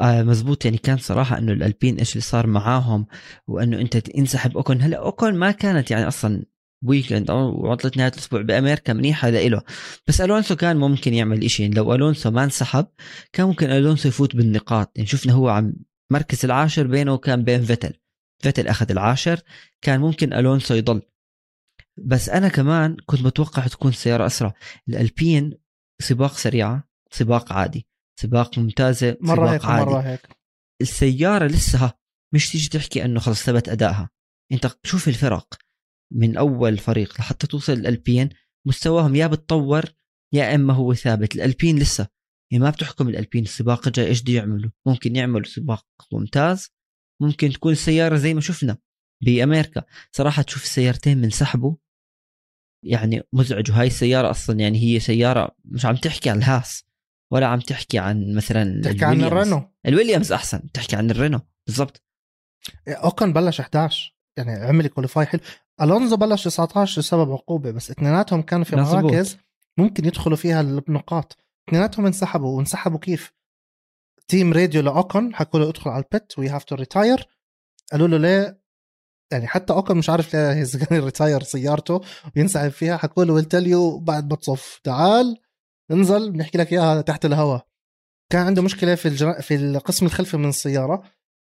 [0.00, 0.64] آه مزبوط.
[0.64, 3.06] يعني كان صراحة إنه الألبين إيش اللي صار معاهم
[3.46, 6.44] وإنه أنت انسحب اوكون هلأ اوكون ما كانت يعني أصلا
[6.84, 9.62] weekend أو عطلة نهاية الأسبوع بأمريكا منيحة لإله
[10.06, 11.62] بس ألونسو كان ممكن يعمل إشي.
[11.62, 12.86] يعني لو ألونسو ما انسحب
[13.32, 14.92] كان ممكن ألونسو يفوت بالنقاط.
[14.96, 15.74] يعني شفنا هو عم
[16.10, 17.94] مركز العاشر بينه وكان بين فيتل.
[18.42, 19.40] فيتل أخذ العاشر
[19.82, 21.02] كان ممكن ألونسو يضل.
[21.96, 24.54] بس أنا كمان كنت متوقع تكون سيارة أسرع.
[24.88, 25.54] الألبين
[26.02, 27.86] سباق سريعة سباق عادي.
[28.20, 29.90] سباق ممتازة مرة سباق هيك عادي.
[29.90, 30.28] ومرة هيك.
[30.82, 31.92] السيارة لسه
[32.34, 34.10] مش تيجي تحكي إنه خلص ثبت أدائها.
[34.52, 35.54] أنت شوف الفرق.
[36.12, 38.28] من أول فريق لحتى توصل الألبين
[38.66, 39.84] مستواهم يا بتطور
[40.32, 41.34] يا إما هو ثابت.
[41.34, 42.08] الألبين لسه
[42.50, 46.70] يعني ما بتحكم الألبين السباق الجاي إيش بده يعملوا؟ ممكن يعملوا سباق ممتاز
[47.22, 48.78] ممكن تكون السياره زي ما شفنا
[49.24, 49.84] بأمريكا.
[50.12, 51.76] صراحة تشوف السيارتين من سحبه
[52.84, 53.70] يعني مزعج.
[53.70, 56.84] وهاي السيارة أصلا يعني هي سيارة مش عم تحكي عن الهاس
[57.32, 59.24] ولا عم تحكي عن مثلا تحكي عن.
[59.24, 59.62] الرينو.
[59.86, 61.40] الويليامز أحسن تحكي عن الرينو.
[61.66, 62.02] بالضبط.
[62.88, 65.40] أوكن بلش 11 يعني عمل qualify حلو.
[65.82, 68.76] ألونزو بلش 19 بسبب عقوبة بس اثنيناتهم كانوا في.
[68.76, 69.38] مراكز
[69.78, 71.38] ممكن يدخلوا فيها بنقاط
[71.70, 73.32] اثنيناتهم انسحبوا وانسحبوا كيف؟
[74.28, 77.28] team radio لاوكن حكوا له ادخل على ال pit we have to retire
[77.92, 78.60] قالوا له ليه؟
[79.32, 82.00] يعني حتى اوكن مش عارف ليه كان retire سيارته
[82.36, 84.80] وينسحب فيها حكوا له ويل يو بعد ما تصف.
[84.84, 85.40] تعال
[85.90, 87.66] انزل بنحكي لك إياها تحت الهواء.
[88.32, 89.42] كان عنده مشكلة في الجر...
[89.42, 91.02] في القسم الخلفي من السيارة.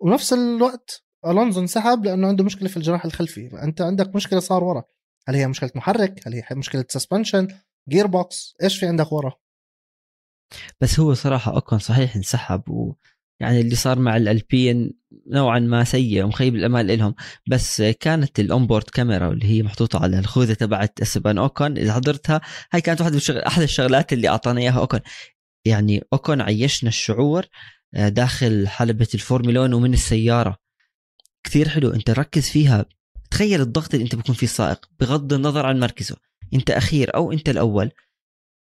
[0.01, 3.49] ونفس الوقت ألونزو انسحب لأنه عنده مشكلة في الجناح الخلفي.
[3.49, 4.85] فانت عندك مشكلة صار ورا.
[5.29, 7.49] هل هي مشكلة محرك؟ هل هي مشكلة suspension
[7.89, 9.33] gearbox إيش في عندك ورا؟
[10.81, 12.95] بس هو صراحة أوكون صحيح انسحب و
[13.41, 14.93] يعني اللي صار مع الألبين
[15.27, 17.15] نوعا ما سيء ومخيب الأمال لهم
[17.49, 21.79] بس كانت الأونبورد كاميرا اللي هي محطوطة على الخوذة تبعت أسبان أوكون.
[21.79, 22.41] إذا حضرتها
[22.73, 25.01] هاي كانت واحدة من أحد الشغلات اللي اعطانا إياها أوكون.
[25.65, 27.47] يعني أوكون عيشنا الشعور
[27.95, 30.57] آه، داخل حلبة الفورمولا 1 ومن السيارة.
[31.45, 31.91] كثير حلو.
[31.91, 32.85] أنت ركز فيها.
[33.31, 36.17] تخيل الضغط اللي أنت بيكون فيه السائق بغض النظر عن مركزه.
[36.55, 37.91] أنت أخير أو أنت الأول.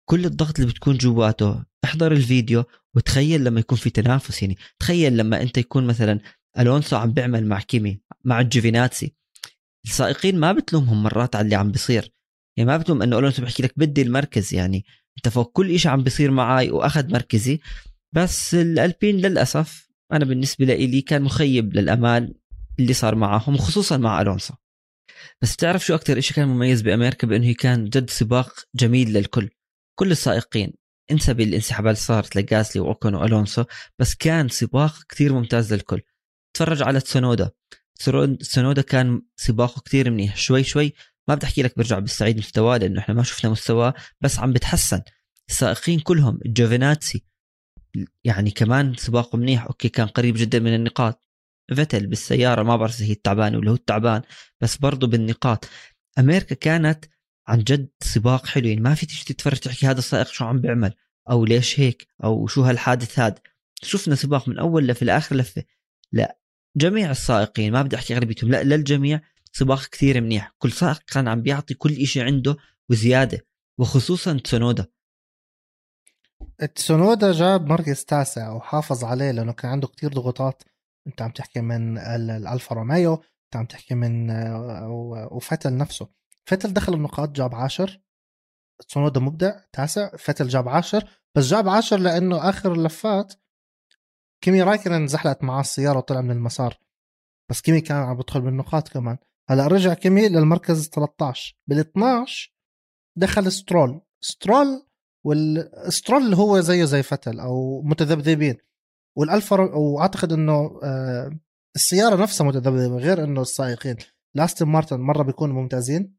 [0.09, 2.65] كل الضغط اللي بتكون جواته احضر الفيديو
[2.95, 4.57] وتخيل لما يكون في تنافس يعني.
[4.79, 6.21] تخيل لما أنت يكون مثلا
[6.59, 9.15] ألونسو عم بيعمل مع كيمي مع الجوفيناتسي
[9.85, 12.13] السائقين ما بتلومهم مرات على اللي عم بيصير.
[12.57, 14.85] يعني ما بتلوم إنه ألونسو بحكي لك بدي المركز يعني.
[15.17, 17.61] أنت فوق كل إشي عم بيصير معي وأخذ مركزي.
[18.13, 22.35] بس الألبين للأسف أنا بالنسبة لي كان مخيب للأمال
[22.79, 24.55] اللي صار معهم وخصوصا مع ألونسو.
[25.43, 29.51] بس بتعرف شو أكثر إشي كان مميز بأمريكا؟ بأنه كان جد سباق جميل للكل.
[29.99, 30.73] كل السائقين
[31.11, 33.65] انسى بالانسحابات اللي صارت لجاسلي وأوكون وألونسو
[33.99, 36.01] بس كان سباق كثير ممتاز للكل.
[36.57, 37.51] تفرج على تسونودا.
[38.41, 40.37] تسونودا كان سباقه كثير منيح.
[40.37, 40.93] شوي شوي
[41.29, 45.03] ما بدي أحكي لك بيرجع بيستعيد مستواه لأنه إحنا ما شفنا مستواه بس عم بتحسن.
[45.49, 47.25] السائقين كلهم جوفيناتسي
[48.25, 49.65] يعني كمان سباقه منيح.
[49.67, 51.29] okay كان قريب جدا من النقاط.
[51.75, 54.23] فيتل بالسيارة ما بعرف إذا هي التعبان ولا هو التعبان
[54.61, 55.69] بس برضه بالنقاط.
[56.19, 57.05] أمريكا كانت
[57.49, 58.69] عن جد سباق حلو.
[58.69, 60.95] يعني ما في تيجي تتفرج تحكي هذا السائق شو عم بيعمل
[61.31, 63.41] أو ليش هيك أو شو هالحادث هذا
[63.83, 65.65] شفنا سباق من أول لفة لآخر لفة.
[66.13, 66.39] لا
[66.77, 69.21] جميع السائقين ما بدي أحكي أغلبيتهم لا للجميع
[69.53, 70.55] سباق كثير منيح.
[70.59, 72.57] كل سائق كان عم بيعطي كل إشي عنده
[72.91, 73.47] وزيادة
[73.79, 74.87] وخصوصا تسونودا.
[76.75, 80.63] تسونودا جاب مركز تاسع وحافظ عليه لأنه كان عنده كتير ضغوطات.
[81.07, 86.09] أنت عم تحكي من ال- الألفا روميو أنت عم تحكي من آه، وفتل نفسه.
[86.49, 88.01] فتل دخل النقاط جاب عاشر
[88.89, 90.17] تسونودا مبدع تاسع.
[90.17, 93.35] فتل جاب عاشر بس جاب عاشر لأنه آخر اللفات
[94.45, 96.79] كيمي رايكنن زحلقت معاه السيارة وطلع من المسار.
[97.51, 99.19] بس كيمي كان عم بدخل بالنقاط كمان.
[99.49, 102.55] هلأ رجع كيمي للمركز 13 بال 12
[103.19, 104.01] دخل سترول.
[104.21, 104.87] سترول
[105.25, 108.57] والسترول هو زيه زي فتل أو متذبذبين.
[109.17, 111.39] والألفا وأعتقد إنه آه،
[111.77, 113.97] السيارة نفسها متذبذبة غير إنه السائقين.
[114.35, 116.17] الأستن مارتن مرة بيكونوا ممتازين.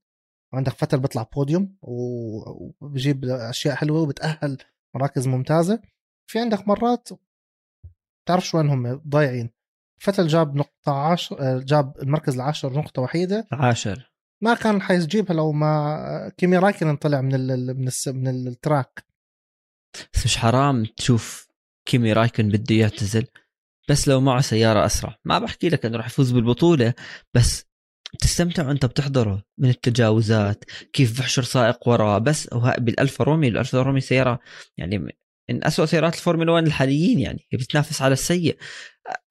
[0.53, 4.57] عندك فتل بيطلع بوديوم وبجيب أشياء حلوة وبتأهل
[4.95, 5.81] مراكز ممتازة.
[6.29, 7.09] في عندك مرات
[8.27, 9.49] تعرف وين هم ضايعين.
[10.01, 13.47] فتل جاب نقطة عشر جاب المركز العاشر نقطة وحيدة.
[13.51, 14.13] عاشر.
[14.43, 19.05] ما كان حيجيبها لو ما كيمي رايكن طلع من ال من ال من ال track.
[20.13, 21.47] بس مش حرام تشوف
[21.85, 23.27] كيمي رايكن بده يعتزل
[23.89, 25.17] بس لو معه سيارة أسرع.
[25.25, 26.93] ما بحكي لك أنه راح يفوز بالبطولة
[27.33, 27.66] بس
[28.19, 34.39] تستمتع وأنت بتحضره من التجاوزات كيف بحشر سائق وراه بس بالالفا روميو الالفا روميو سيارة
[34.77, 34.97] يعني
[35.49, 38.57] من أسوأ سيارات الفورمولا 1 الحاليين يعني بتنافس على السيء.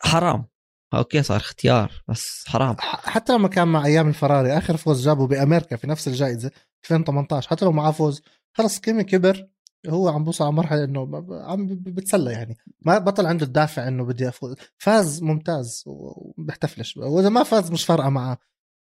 [0.03, 0.47] حرام.
[0.95, 2.77] okay صار اختيار بس حرام.
[2.81, 6.51] حتى لما كان مع أيام الفراري آخر فوز جابه بأمريكا في نفس الجائزة
[6.85, 8.23] 2018 حتى لو معاه فوز
[8.53, 9.49] خلص كيمي كبر
[9.89, 12.57] هو عم بوصل على مرحلة إنه عم بتسلى يعني.
[12.83, 14.55] ما بطل عنده الدافع إنه بدي أفوز.
[14.79, 18.39] فاز ممتاز وبيحتفلش وإذا ما فاز مش فارقة معاه.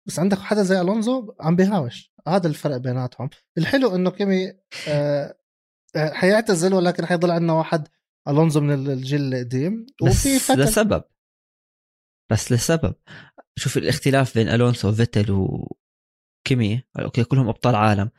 [0.08, 2.12] بس عندك حدا زي ألونزو عم بيهاوش.
[2.28, 3.30] هذا الفرق بيناتهم.
[3.58, 4.52] الحلو إنه كيمي
[4.88, 5.36] آه,
[5.96, 7.88] آه، حيعتزل ولكن حيضل عندنا واحد
[8.28, 9.86] ألونزو من الجيل القديم.
[10.02, 10.60] وفي فتل...
[10.60, 11.04] لسبب.
[12.30, 12.94] بس لسبب.
[13.56, 16.82] شوف الاختلاف بين الونسو وفيتل وكيمي.
[17.00, 18.10] okay كلهم أبطال عالم.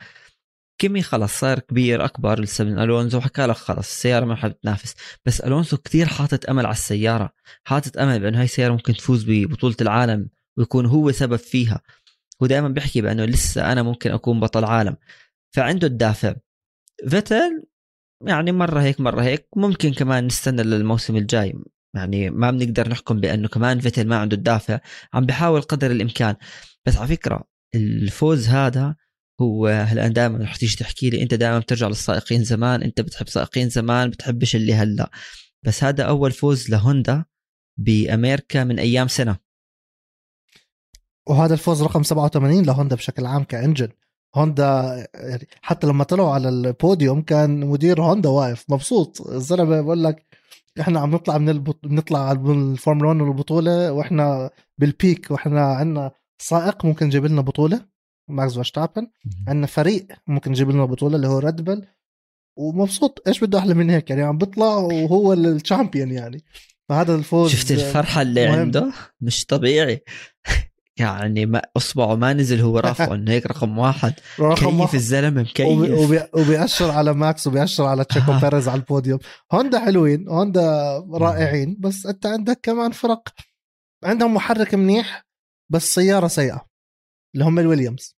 [0.80, 5.40] كيمي خلص صار كبير أكبر لسه من ألونزو وحكى لك خلص السيارة ما حتنافس بس
[5.40, 7.32] الونسو كثير حاطط أمل على السيارة.
[7.64, 10.28] حاطط أمل بأنه هاي السيارة ممكن تفوز ببطولة العالم.
[10.58, 11.80] ويكون هو سبب فيها.
[12.42, 14.96] هو دائما بيحكي بأنه لسه أنا ممكن أكون بطل عالم.
[15.54, 16.34] فعنده الدافع.
[17.08, 17.62] فيتل
[18.26, 21.54] يعني مرة هيك مرة هيك ممكن كمان نستنى للموسم الجاي.
[21.94, 24.80] يعني ما بنقدر نحكم بأنه كمان فيتل ما عنده الدافع.
[25.14, 26.36] عم بحاول قدر الإمكان.
[26.86, 28.96] بس على فكرة الفوز هذا
[29.40, 33.68] هو هلا دائما رح تيجي تحكي لي أنت دائما بترجع للسائقين زمان أنت بتحب سائقين
[33.68, 35.10] زمان بتحبش اللي هلأ.
[35.62, 37.24] بس هذا أول فوز لهوندا
[37.78, 39.49] بأمريكا من أيام سنة.
[41.30, 43.88] وهذا الفوز رقم 87 لهوندا بشكل عام كإنجن.
[44.36, 49.20] هوندا يعني حتى لما طلعوا على البوديوم كان مدير هوندا واقف مبسوط.
[49.28, 50.26] الزلمة بقول لك
[50.80, 51.86] إحنا عم نطلع من البط...
[51.86, 56.10] بنطلع على الفورمولا 1 والبطولة وإحنا بال peak وإحنا عندنا
[56.42, 57.80] سائق ممكن يجيب لنا بطولة
[58.28, 59.06] ماكس فيرستابن
[59.48, 61.86] عندنا فريق ممكن يجيب لنا بطولة اللي هو ريد بل.
[62.58, 63.22] ومبسوط.
[63.26, 66.44] إيش بده أحلى من هيك؟ يعني عم بيطلع وهو ال champion يعني.
[66.88, 68.60] فهذا الفوز شفت الفرحة اللي مهم.
[68.60, 70.04] عنده؟ مش طبيعي.
[70.98, 74.14] يعني ما اصبعه ما نزل هو رافعه إنه هيك رقم واحد.
[74.40, 75.66] رقم كيف الزلمة مكيف.
[75.68, 78.40] وبي وبيأشر على ماكس وبيأشر على تشيكو آه.
[78.42, 79.18] بيريز على البوديوم.
[79.52, 80.62] هوندا حلوين هوندا
[81.12, 83.28] رائعين بس أنت عندك كمان فرق.
[84.04, 85.26] عندهم محرك منيح
[85.72, 86.66] بس سيارة سيئة
[87.34, 88.16] اللي هم الويليامز.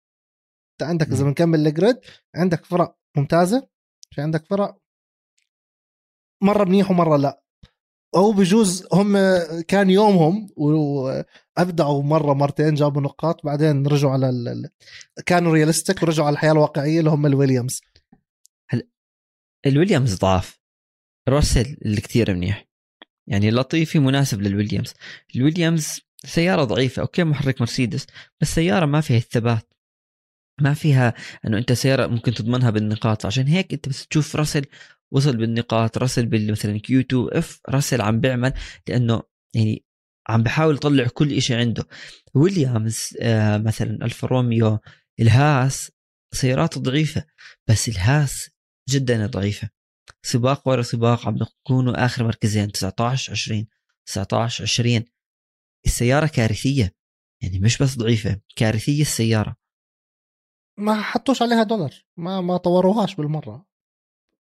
[0.71, 1.97] أنت عندك إذا بنكمل ال grid
[2.35, 3.67] عندك فرق ممتازة.
[4.11, 4.77] في عندك فرق
[6.43, 7.41] مرة منيح ومرة لا.
[8.15, 9.17] أو بجوز هم
[9.67, 10.47] كان يومهم
[11.57, 14.69] وابدعوا مرة مرتين جابوا نقاط بعدين رجعوا على ال...
[15.25, 17.81] كانوا realistic ورجعوا على الحياة الواقعية اللي هم الويليامز.
[19.65, 20.59] الويليامز ضعف.
[21.29, 22.67] راسل اللي كثير منيح.
[23.27, 24.93] يعني لطيفي مناسب للويليامز.
[25.35, 28.07] الويليامز سيارة ضعيفة أوكي محرك مرسيدس
[28.41, 29.73] بس سيارة ما فيها الثبات.
[30.61, 31.13] ما فيها
[31.45, 33.25] إنه أنت سيارة ممكن تضمنها بالنقاط.
[33.25, 34.65] عشان هيك أنت بس تشوف راسل
[35.11, 38.53] وصل بالنقاط راسل بال مثلا Q 2 إف راسل عم بيعمل
[38.87, 39.23] لأنه
[39.55, 39.85] يعني
[40.31, 41.87] عم بحاول يطلع كل شيء عنده.
[42.33, 44.79] ويليامز آه مثلا ألفا روميو
[45.19, 45.91] الهاس
[46.33, 47.25] سيارات ضعيفة
[47.67, 48.49] بس الهاس
[48.89, 49.69] جدا ضعيفة.
[50.23, 53.67] سباق ورا سباق عم بيكونوا آخر مركزين 19 20
[54.05, 55.03] 19 20
[55.85, 56.95] السيارة كارثية
[57.43, 59.55] يعني مش بس ضعيفة كارثية السيارة.
[60.79, 63.65] ما حطوش عليها دولار ما ما طوروهاش بالمرة.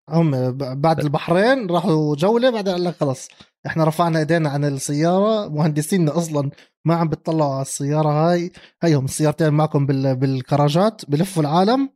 [0.09, 3.29] هم بعد البحرين راحوا جولة بعدين قال لك خلص
[3.67, 6.51] إحنا رفعنا ايدينا عن السيارة مهندسينا أصلا
[6.85, 8.53] ما عم بتطلعوا على السيارة هاي.
[8.83, 11.91] هيهم السيارتين معكم بالكراجات بلفوا العالم.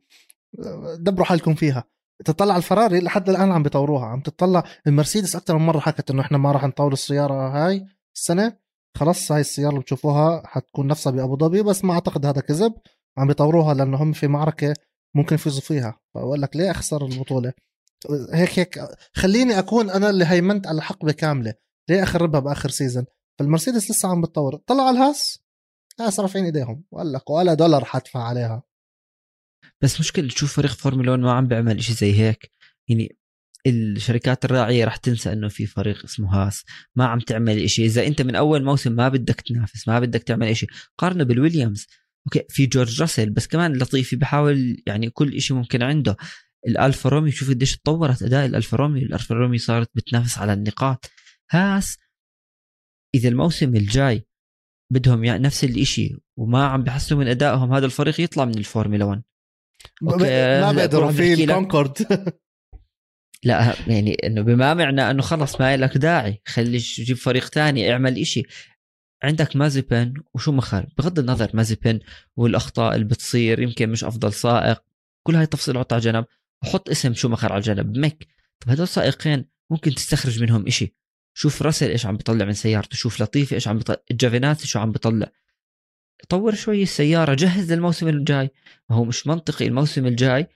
[0.97, 1.83] دبروا حالكم فيها.
[2.25, 4.05] تطلع الفراري لحد الآن عم بيطوروها.
[4.05, 8.53] عم تطلع المرسيدس أكثر من مرة حكت إنه إحنا ما راح نطور السيارة هاي السنة.
[8.97, 12.73] خلص هاي السيارة اللي بتشوفوها حتكون نفسها بأبو ظبي بس ما أعتقد هذا كذب.
[13.17, 14.73] عم بيطوروها لأنه هم في معركة
[15.15, 15.99] ممكن يفوزوا فيها.
[16.13, 17.53] فبقول لك ليه أخسر البطولة؟
[18.33, 18.79] هيك هيك.
[19.13, 21.53] خليني أكون أنا اللي هيمنت على الحقبة كاملة.
[21.89, 23.05] ليه أخربها بآخر season
[23.39, 24.55] فالمرسيدس لسه عم بتطور.
[24.55, 25.39] طلع على الهاس.
[25.99, 26.83] هاس رافعين إيديهم.
[26.91, 28.63] وقال لك ولا دولار حدفع عليها.
[29.81, 32.51] بس مشكلة تشوف فريق فورمولا 1 ما عم بيعمل شيء زي هيك؟
[32.87, 33.17] يعني
[33.67, 36.63] الشركات الراعية راح تنسى إنه في فريق اسمه هاس.
[36.95, 37.85] ما عم تعمل إشي.
[37.85, 40.67] إذا أنت من أول موسم ما بدك تنافس ما بدك تعمل إشي.
[40.97, 41.87] قارنه بالويليامز.
[42.27, 46.17] أوكي في جورج راسل بس كمان لطيفي بحاول يعني كل إشي ممكن عنده.
[46.67, 51.11] الالفا روميو شوف قديش تطورت أداء الالفا روميو الالفا روميو صارت بتنافس على النقاط.
[51.51, 51.97] هاس
[53.15, 54.25] إذا الموسم الجاي
[54.91, 59.23] بدهم يعني نفس الإشي وما عم بحسنوا من أدائهم هذا الفريق يطلع من الفورمولا 1
[60.03, 60.61] أوكي.
[60.61, 61.97] ما بيقدروا في الكونكورد
[63.43, 66.41] لا يعني إنه بما معنى إنه خلص ما لك داعي.
[66.45, 68.43] خلي جيب فريق تاني اعمل إشي.
[69.23, 71.99] عندك مازيبن وشوماخر بغض النظر مازيبن
[72.35, 74.83] والأخطاء اللي بتصير يمكن مش أفضل سائق.
[75.27, 76.25] كل هاي التفاصيل حطها على جنب.
[76.63, 78.27] وحط اسم شو مخر على جنب مك
[78.59, 80.95] طب هدول سائقين ممكن تستخرج منهم إشي.
[81.33, 84.91] شوف راسل إيش عم بيطلع من سيارته شوف لطيفي إيش عم بيطلع جافيناتي شو عم
[84.91, 85.31] بيطلع.
[86.29, 88.49] طور شوي السيارة جهز للموسم الجاي.
[88.89, 90.47] ما هو مش منطقي الموسم الجاي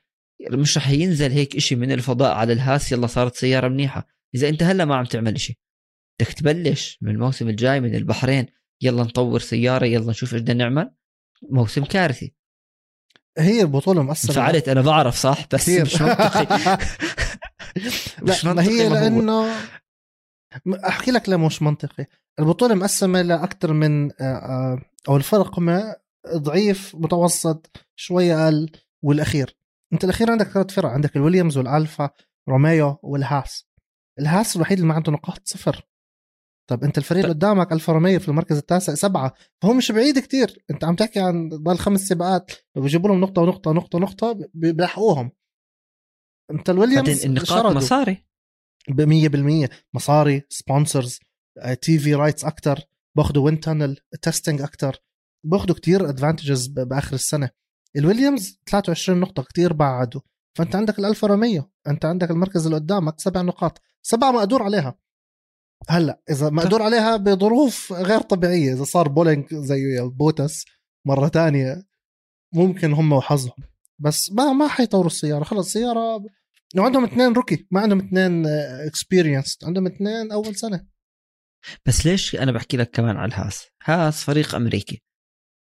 [0.51, 4.07] مش رح ينزل هيك إشي من الفضاء على الهاس يلا صارت سيارة منيحة.
[4.35, 5.59] إذا أنت هلأ ما عم تعمل إشي.
[6.19, 8.45] بدك تبلش من الموسم الجاي من البحرين.
[8.81, 10.91] يلا نطور سيارة يلا نشوف إيش بدنا نعمل.
[11.49, 12.33] موسم كارثي.
[13.37, 14.33] هي البطولة مؤثرة.
[14.33, 15.69] فعلت أنا بعرف صح؟ بس.
[15.69, 16.77] مش منطقي.
[18.29, 19.47] مش منطقي هي لأنه
[20.87, 22.05] أحكي لك ليه مش منطقي.
[22.39, 25.95] البطولة مقسمة لاكثر من آه، آه، أو الفرق ما
[26.35, 28.71] ضعيف متوسط شوية أقل
[29.03, 29.57] والأخير.
[29.93, 32.09] أنت الأخير عندك ثلاث فرق عندك الويليامز والألفا
[32.49, 33.67] روميو والهاس.
[34.19, 35.85] الهاس الوحيد اللي ما عنده نقاط صفر.
[36.67, 40.63] طب أنت الفريق اللي قدامك ألفا روميو في المركز التاسع سبعة فهو مش بعيد كتير.
[40.71, 45.31] أنت عم تحكي عن ضل خمس سباقات بيجيبوا لهم نقطة ونقطة نقطة نقطة بيلحقوهم
[46.51, 48.25] أنت الويليامز النقاط مصاري.
[48.89, 51.19] ب 100% مصاري sponsors
[51.81, 52.79] TV rights أكثر
[53.17, 54.97] باخذوا wind tunnel testing أكثر
[55.45, 57.49] باخذوا كتير advantages بآخر السنة.
[57.95, 60.21] الويليامز 23 نقطة كتير بعدوا.
[60.57, 64.97] فأنت عندك الألفا روميو أنت عندك المركز اللي قدامك سبع نقاط سبعة مقدور عليها.
[65.89, 68.73] هلا إذا مقدور عليها بظروف غير طبيعية.
[68.73, 70.65] إذا صار بولينج زي بوتس
[71.05, 71.83] مرة تانية
[72.53, 73.55] ممكن هم وحظهم.
[73.99, 75.43] بس ما ما حيطوروا السيارة.
[75.43, 76.25] خلص السياره
[76.77, 78.45] وعندهم اثنين rookie ما عندهم اثنين
[78.87, 80.87] experience عندهم اثنين أول سنة.
[81.85, 85.01] بس ليش أنا بحكي لك كمان على الهاس؟ هاس فريق أمريكي.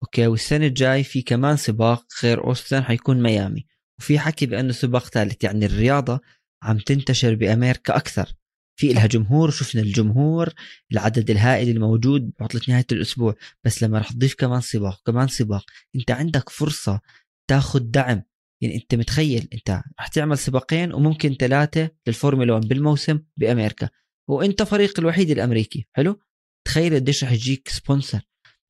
[0.02, 3.66] أوكي والسنة الجاي في كمان سباق غير أوستن حيكون ميامي.
[3.98, 6.20] وفي حكي بأنه سباق ثالث يعني الرياضة
[6.62, 8.34] عم تنتشر بأمريكا أكثر.
[8.76, 10.52] في لها جمهور شفنا الجمهور
[10.92, 13.34] العدد الهائل الموجود بعطلة نهاية الأسبوع.
[13.64, 15.64] بس لما رح تضيف كمان سباق كمان سباق
[15.96, 17.00] أنت عندك فرصة
[17.50, 18.22] تاخذ دعم.
[18.60, 23.88] يعني أنت متخيل أنت رح تعمل سباقين وممكن ثلاثة للفورمولا 1 بالموسم بأمريكا.
[24.28, 25.86] وأنت فريق الوحيد الأمريكي.
[25.92, 26.20] حلو؟
[26.66, 28.20] تخيل قديش رح يجيك sponsor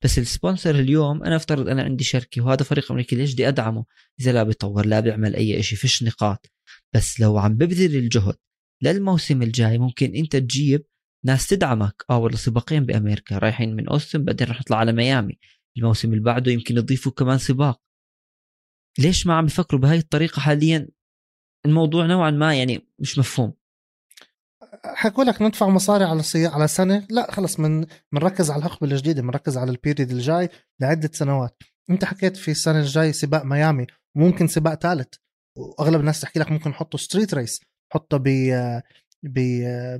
[0.03, 3.85] بس ال sponsor اليوم أنا أفترض أنا عندي شركة وهذا فريق أمريكي ليش بدي أدعمه؟
[4.19, 6.51] إذا لا بيطور لا بيعمل أي شيء فيش نقاط.
[6.93, 8.35] بس لو عم ببذل الجهد
[8.83, 10.85] للموسم الجاي ممكن انت تجيب
[11.25, 12.05] ناس تدعمك.
[12.09, 15.39] آه والله سباقين بأمريكا رايحين من أوستن بعدين رح نطلع على ميامي.
[15.77, 17.81] الموسم اللي بعده يمكن يضيفوا كمان سباق.
[18.99, 20.87] ليش ما عم يفكروا بهاي الطريقة حاليا؟
[21.65, 23.53] الموضوع نوعا ما يعني مش مفهوم.
[24.85, 26.47] حكوا لك ندفع مصاري على سي...
[26.47, 30.49] على سنة؟ لا خلص من بنركز على الحقبة الجديدة بنركز على ال period الجاي
[30.81, 31.63] لعدة سنوات.
[31.89, 33.87] انت حكيت في السنة الجاي سباق ميامي
[34.17, 35.13] ممكن سباق ثالث.
[35.57, 37.61] وأغلب الناس تحكي لك ممكن نحطه street race
[37.93, 38.27] حطه ب
[39.23, 39.39] ب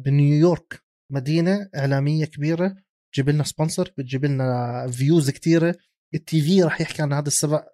[0.04, 2.76] بنيويورك مدينة إعلامية كبيرة
[3.14, 5.76] تجيب لنا sponsor بتجيب لنا views كثيره
[6.16, 7.66] ال TV راح يحكي عن هذا السباق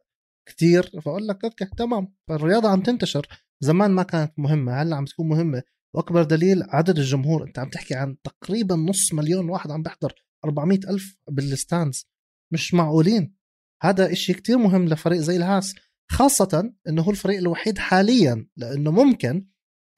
[0.49, 3.27] كثير فأقول لك أوكي تمام فالرياضه عم تنتشر
[3.63, 5.63] زمان ما كانت مهمة هلأ عم تكون مهمة
[5.95, 10.13] وأكبر دليل عدد الجمهور أنت عم تحكي عن تقريبا نص مليون واحد عم بيحضر
[10.45, 12.07] 400 ألف بال stands
[12.53, 13.35] مش معقولين
[13.83, 15.75] هذا إشي كتير مهم لفريق زي الهاس
[16.11, 19.47] خاصة إنه هو الفريق الوحيد حاليا لأنه ممكن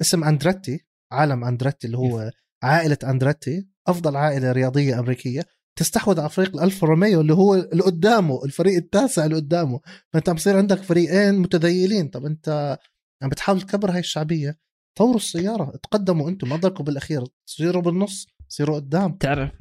[0.01, 2.31] اسم أندريتي عالم أندريتي اللي هو
[2.63, 8.45] عائلة أندريتي أفضل عائلة رياضية أمريكية تستحوذ على فريق الالفا روميو اللي هو اللي قدامه
[8.45, 9.79] الفريق التاسع اللي قدامه.
[10.13, 12.08] فأنت عم بصير عندك فريقين متذيلين.
[12.08, 12.77] طب أنت
[13.23, 14.60] عم بتحاول تكبر هاي الشعبية؟
[14.98, 17.23] طوروا السيارة تقدموا أنتم ما ضلكم بالأخير.
[17.48, 19.17] تصيروا بالنص تصيروا قدام.
[19.17, 19.52] تعرف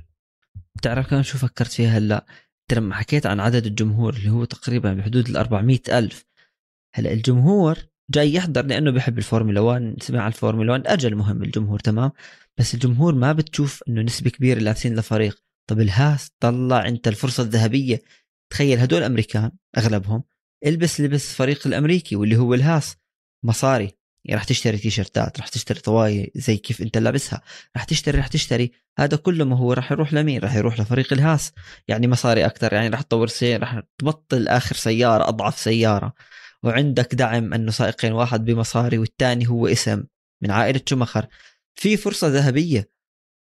[0.83, 2.27] تعرف كمان شو فكرت فيها هلأ؟
[2.63, 6.25] انت لما حكيت عن عدد الجمهور اللي هو تقريبا بحدود ال 400 ألف
[6.95, 7.79] هلأ الجمهور
[8.11, 12.13] جاي يحضر لأنه بيحب الفورمولا 1 سمع عن الفورمولا 1 أجل مهم الجمهور تمام؟
[12.59, 15.43] بس الجمهور ما بتشوف إنه نسبة كبيرة لابسين لفريق.
[15.67, 18.03] طب الهاس طلع أنت الفرصة الذهبية.
[18.51, 20.23] تخيل هدول أمريكان أغلبهم
[20.67, 22.97] إلبس لبس فريق الأمريكي واللي هو الهاس.
[23.45, 23.91] مصاري.
[24.25, 27.43] يعني رح تشتري تيشرتات رح تشتري طواي زي كيف أنت لابسها.
[27.77, 28.73] رح تشتري رح تشتري.
[28.99, 31.53] هذا كله ما هو رح يروح لمين؟ رح يروح لفريق الهاس.
[31.89, 36.15] يعني مصاري أكثر يعني رح تطور سيارة رح تبطل آخر سيارة أضعف سيارة.
[36.65, 40.05] وعندك دعم انه سائقين واحد بمصاري والثاني هو اسم
[40.43, 41.27] من عائلة شومخر.
[41.75, 42.91] في فرصة ذهبية.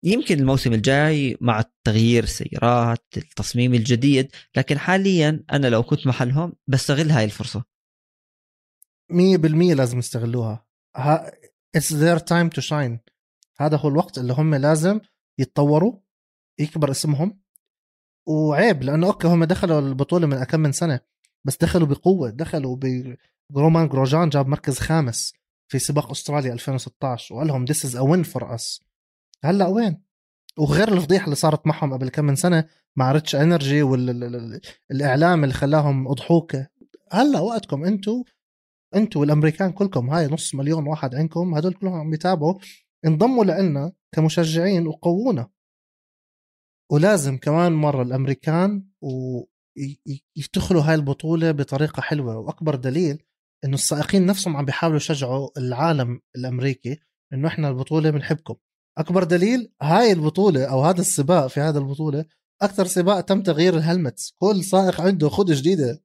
[0.05, 7.11] يمكن الموسم الجاي مع تغيير السيارات التصميم الجديد لكن حاليا أنا لو كنت محلهم بستغل
[7.11, 7.65] هاي الفرصة.
[9.13, 10.67] 100% لازم يستغلوها.
[10.97, 11.33] ها
[11.77, 13.01] it's their time to shine
[13.59, 15.01] هذا هو الوقت اللي هم لازم
[15.39, 15.99] يتطوروا
[16.59, 17.41] يكبر اسمهم.
[18.29, 21.12] وعيب لأنه okay هم دخلوا البطولة من كم من سنة.
[21.45, 23.17] بس دخلوا بقوة دخلوا ب
[23.57, 25.33] رومان جروجان جاب مركز خامس
[25.69, 28.81] في سباق أستراليا 2016 وقال لهم this is a win for us
[29.45, 30.03] هلأ وين؟
[30.59, 36.09] وغير الفضيحة اللي صارت معهم قبل كم من سنة مع Rich Energy والاعلام اللي خلاهم
[36.09, 36.69] أضحوكة.
[37.13, 38.23] هلأ وقتكم أنتم
[38.95, 42.59] أنتم والأمريكان كلكم هاي نص مليون واحد عندكم هدول كلهم عم يتابعوا
[43.07, 45.49] انضموا لنا كمشجعين وقوونا.
[46.91, 48.87] ولازم كمان مرة الأمريكان
[50.37, 52.39] ويفتخروا هاي البطولة بطريقة حلوة.
[52.39, 53.23] وأكبر دليل
[53.65, 57.01] إنه السائقين نفسهم عم بيحاولوا يشجعوا العالم الأمريكي
[57.33, 58.55] إنه إحنا البطولة بنحبكم.
[58.99, 62.25] أكبر دليل هاي البطولة أو هذا السباق في هذا البطولة
[62.63, 64.35] أكثر سباق تم تغيير الهلمتس.
[64.39, 66.03] كل سائق عنده خد جديدة.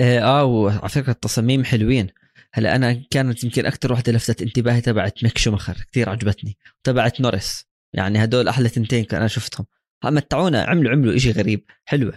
[0.00, 2.08] آه, آه وعلى فكرة التصاميم حلوين.
[2.52, 6.58] هلا أنا كانت يمكن أكثر وحدة لفتت انتباهي تبعت ميك شومخر كثير عجبتني.
[6.80, 9.66] وتبعت نورس يعني هدول أحلى ثنتين كان أنا شفتهم.
[10.04, 12.12] متعونا عملوا عملوا إشي غريب حلوة.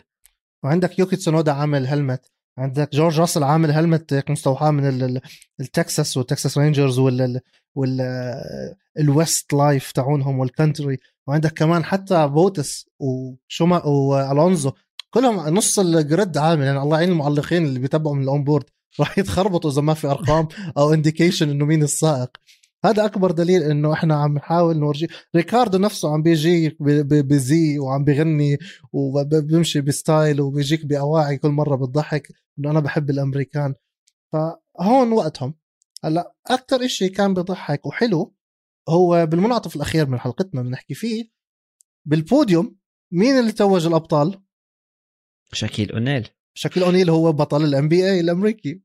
[0.63, 2.31] وعندك يوكي تسونودا عامل helmet.
[2.57, 5.19] عندك جورج راسل عامل helmet مستوحاة من
[5.59, 7.41] التكساس وال Texas Rangers وال
[7.75, 8.01] وال
[8.99, 14.71] ال west life تاعونهم وال country وعندك كمان حتى بوتس وشوما وألونزو.
[15.09, 18.65] كلهم نص ال grid عامل يعني الله يعين المعلقين اللي بيتابعوا من ال onboard
[18.99, 22.29] راح يتخربطوا إذا ما في أرقام أو indication إنه مين السائق.
[22.85, 25.07] هذا أكبر دليل إنه إحنا عم نحاول نورجي.
[25.35, 28.57] ريكاردو نفسه عم بيجي بزي وعم بيغني
[28.93, 32.27] وبيمشي ب style وبيجيك بأواعي كل مرة بتضحك
[32.59, 33.73] إنه أنا بحب الأمريكان.
[34.31, 35.53] فهون وقتهم.
[36.03, 38.35] هلأ أكثر إشي كان بضحك وحلو
[38.89, 41.31] هو بالمنعطف الأخير من حلقتنا بنحكي فيه
[42.05, 42.75] بالبوديوم
[43.11, 44.41] مين اللي توج الأبطال؟
[45.53, 46.29] شاكيل أونيل.
[46.53, 48.81] شاكيل أونيل هو بطل ال NBA الأمريكي.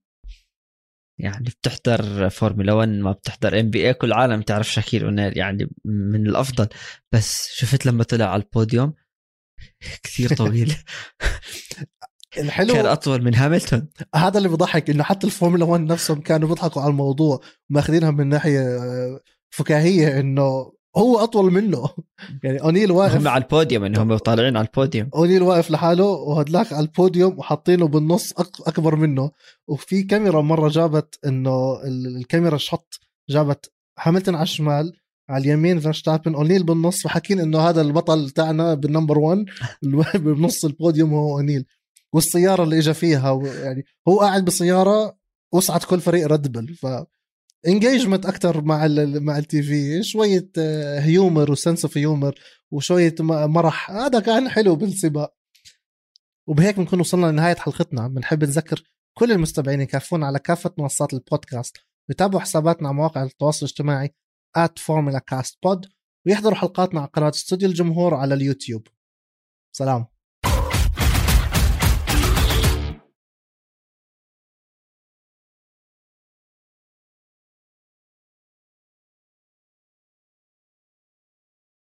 [1.19, 6.69] يعني بتحضر فورمولا 1 ما بتحضر NBA كل العالم تعرف شاكيل أونيل يعني من الأفضل.
[7.13, 8.95] بس شفت لما طلع على البوديوم؟
[10.03, 10.75] كثير طويل.
[12.39, 13.89] الحلو كان أطول من هاملتون.
[14.15, 17.41] هذا اللي بضحك إنه حتى الفورمولا 1 نفسهم كانوا بيضحكوا على الموضوع
[17.71, 21.89] ماخذينها من ناحية آه، فكاهية إنه هو أطول منه.
[22.43, 25.11] يعني أونيل واقف هم على البوديوم انهم طالعين على البوديوم.
[25.15, 28.33] أونيل واقف لحاله وهدلاك على البوديوم وحاطينه بالنص
[28.67, 29.31] أكبر منه.
[29.69, 34.93] وفي كاميرا مرة جابت إنه الكاميرا shot جابت هاملتون على الشمال
[35.29, 39.45] على اليمين فيرستابن أونيل بالنص وحاكين إنه هذا البطل تاعنا بال number 1
[40.15, 41.65] بنص البوديوم هو أونيل.
[42.13, 45.17] والسيارة اللي اجى فيها يعني هو قاعد بسيارة
[45.53, 46.87] وسعت كل فريق Red Bull ف
[47.67, 50.51] engagement أكثر مع مع التي في شوية
[50.99, 52.35] humor و sense of humor
[52.71, 53.91] وشوية مرح.
[53.91, 55.35] هذا كان حلو بالسباق.
[56.49, 58.09] وبهيك بنكون وصلنا لنهاية حلقتنا.
[58.09, 58.83] بنحب نذكر
[59.19, 61.77] كل المستمعين يكافونا على كافة منصات البودكاست.
[62.11, 64.15] يتابعوا حساباتنا على مواقع التواصل الاجتماعي
[64.59, 65.89] at formula cast pod.
[66.27, 68.89] ويحضروا حلقاتنا على قناة استوديو الجمهور على اليوتيوب.
[69.73, 70.07] سلام.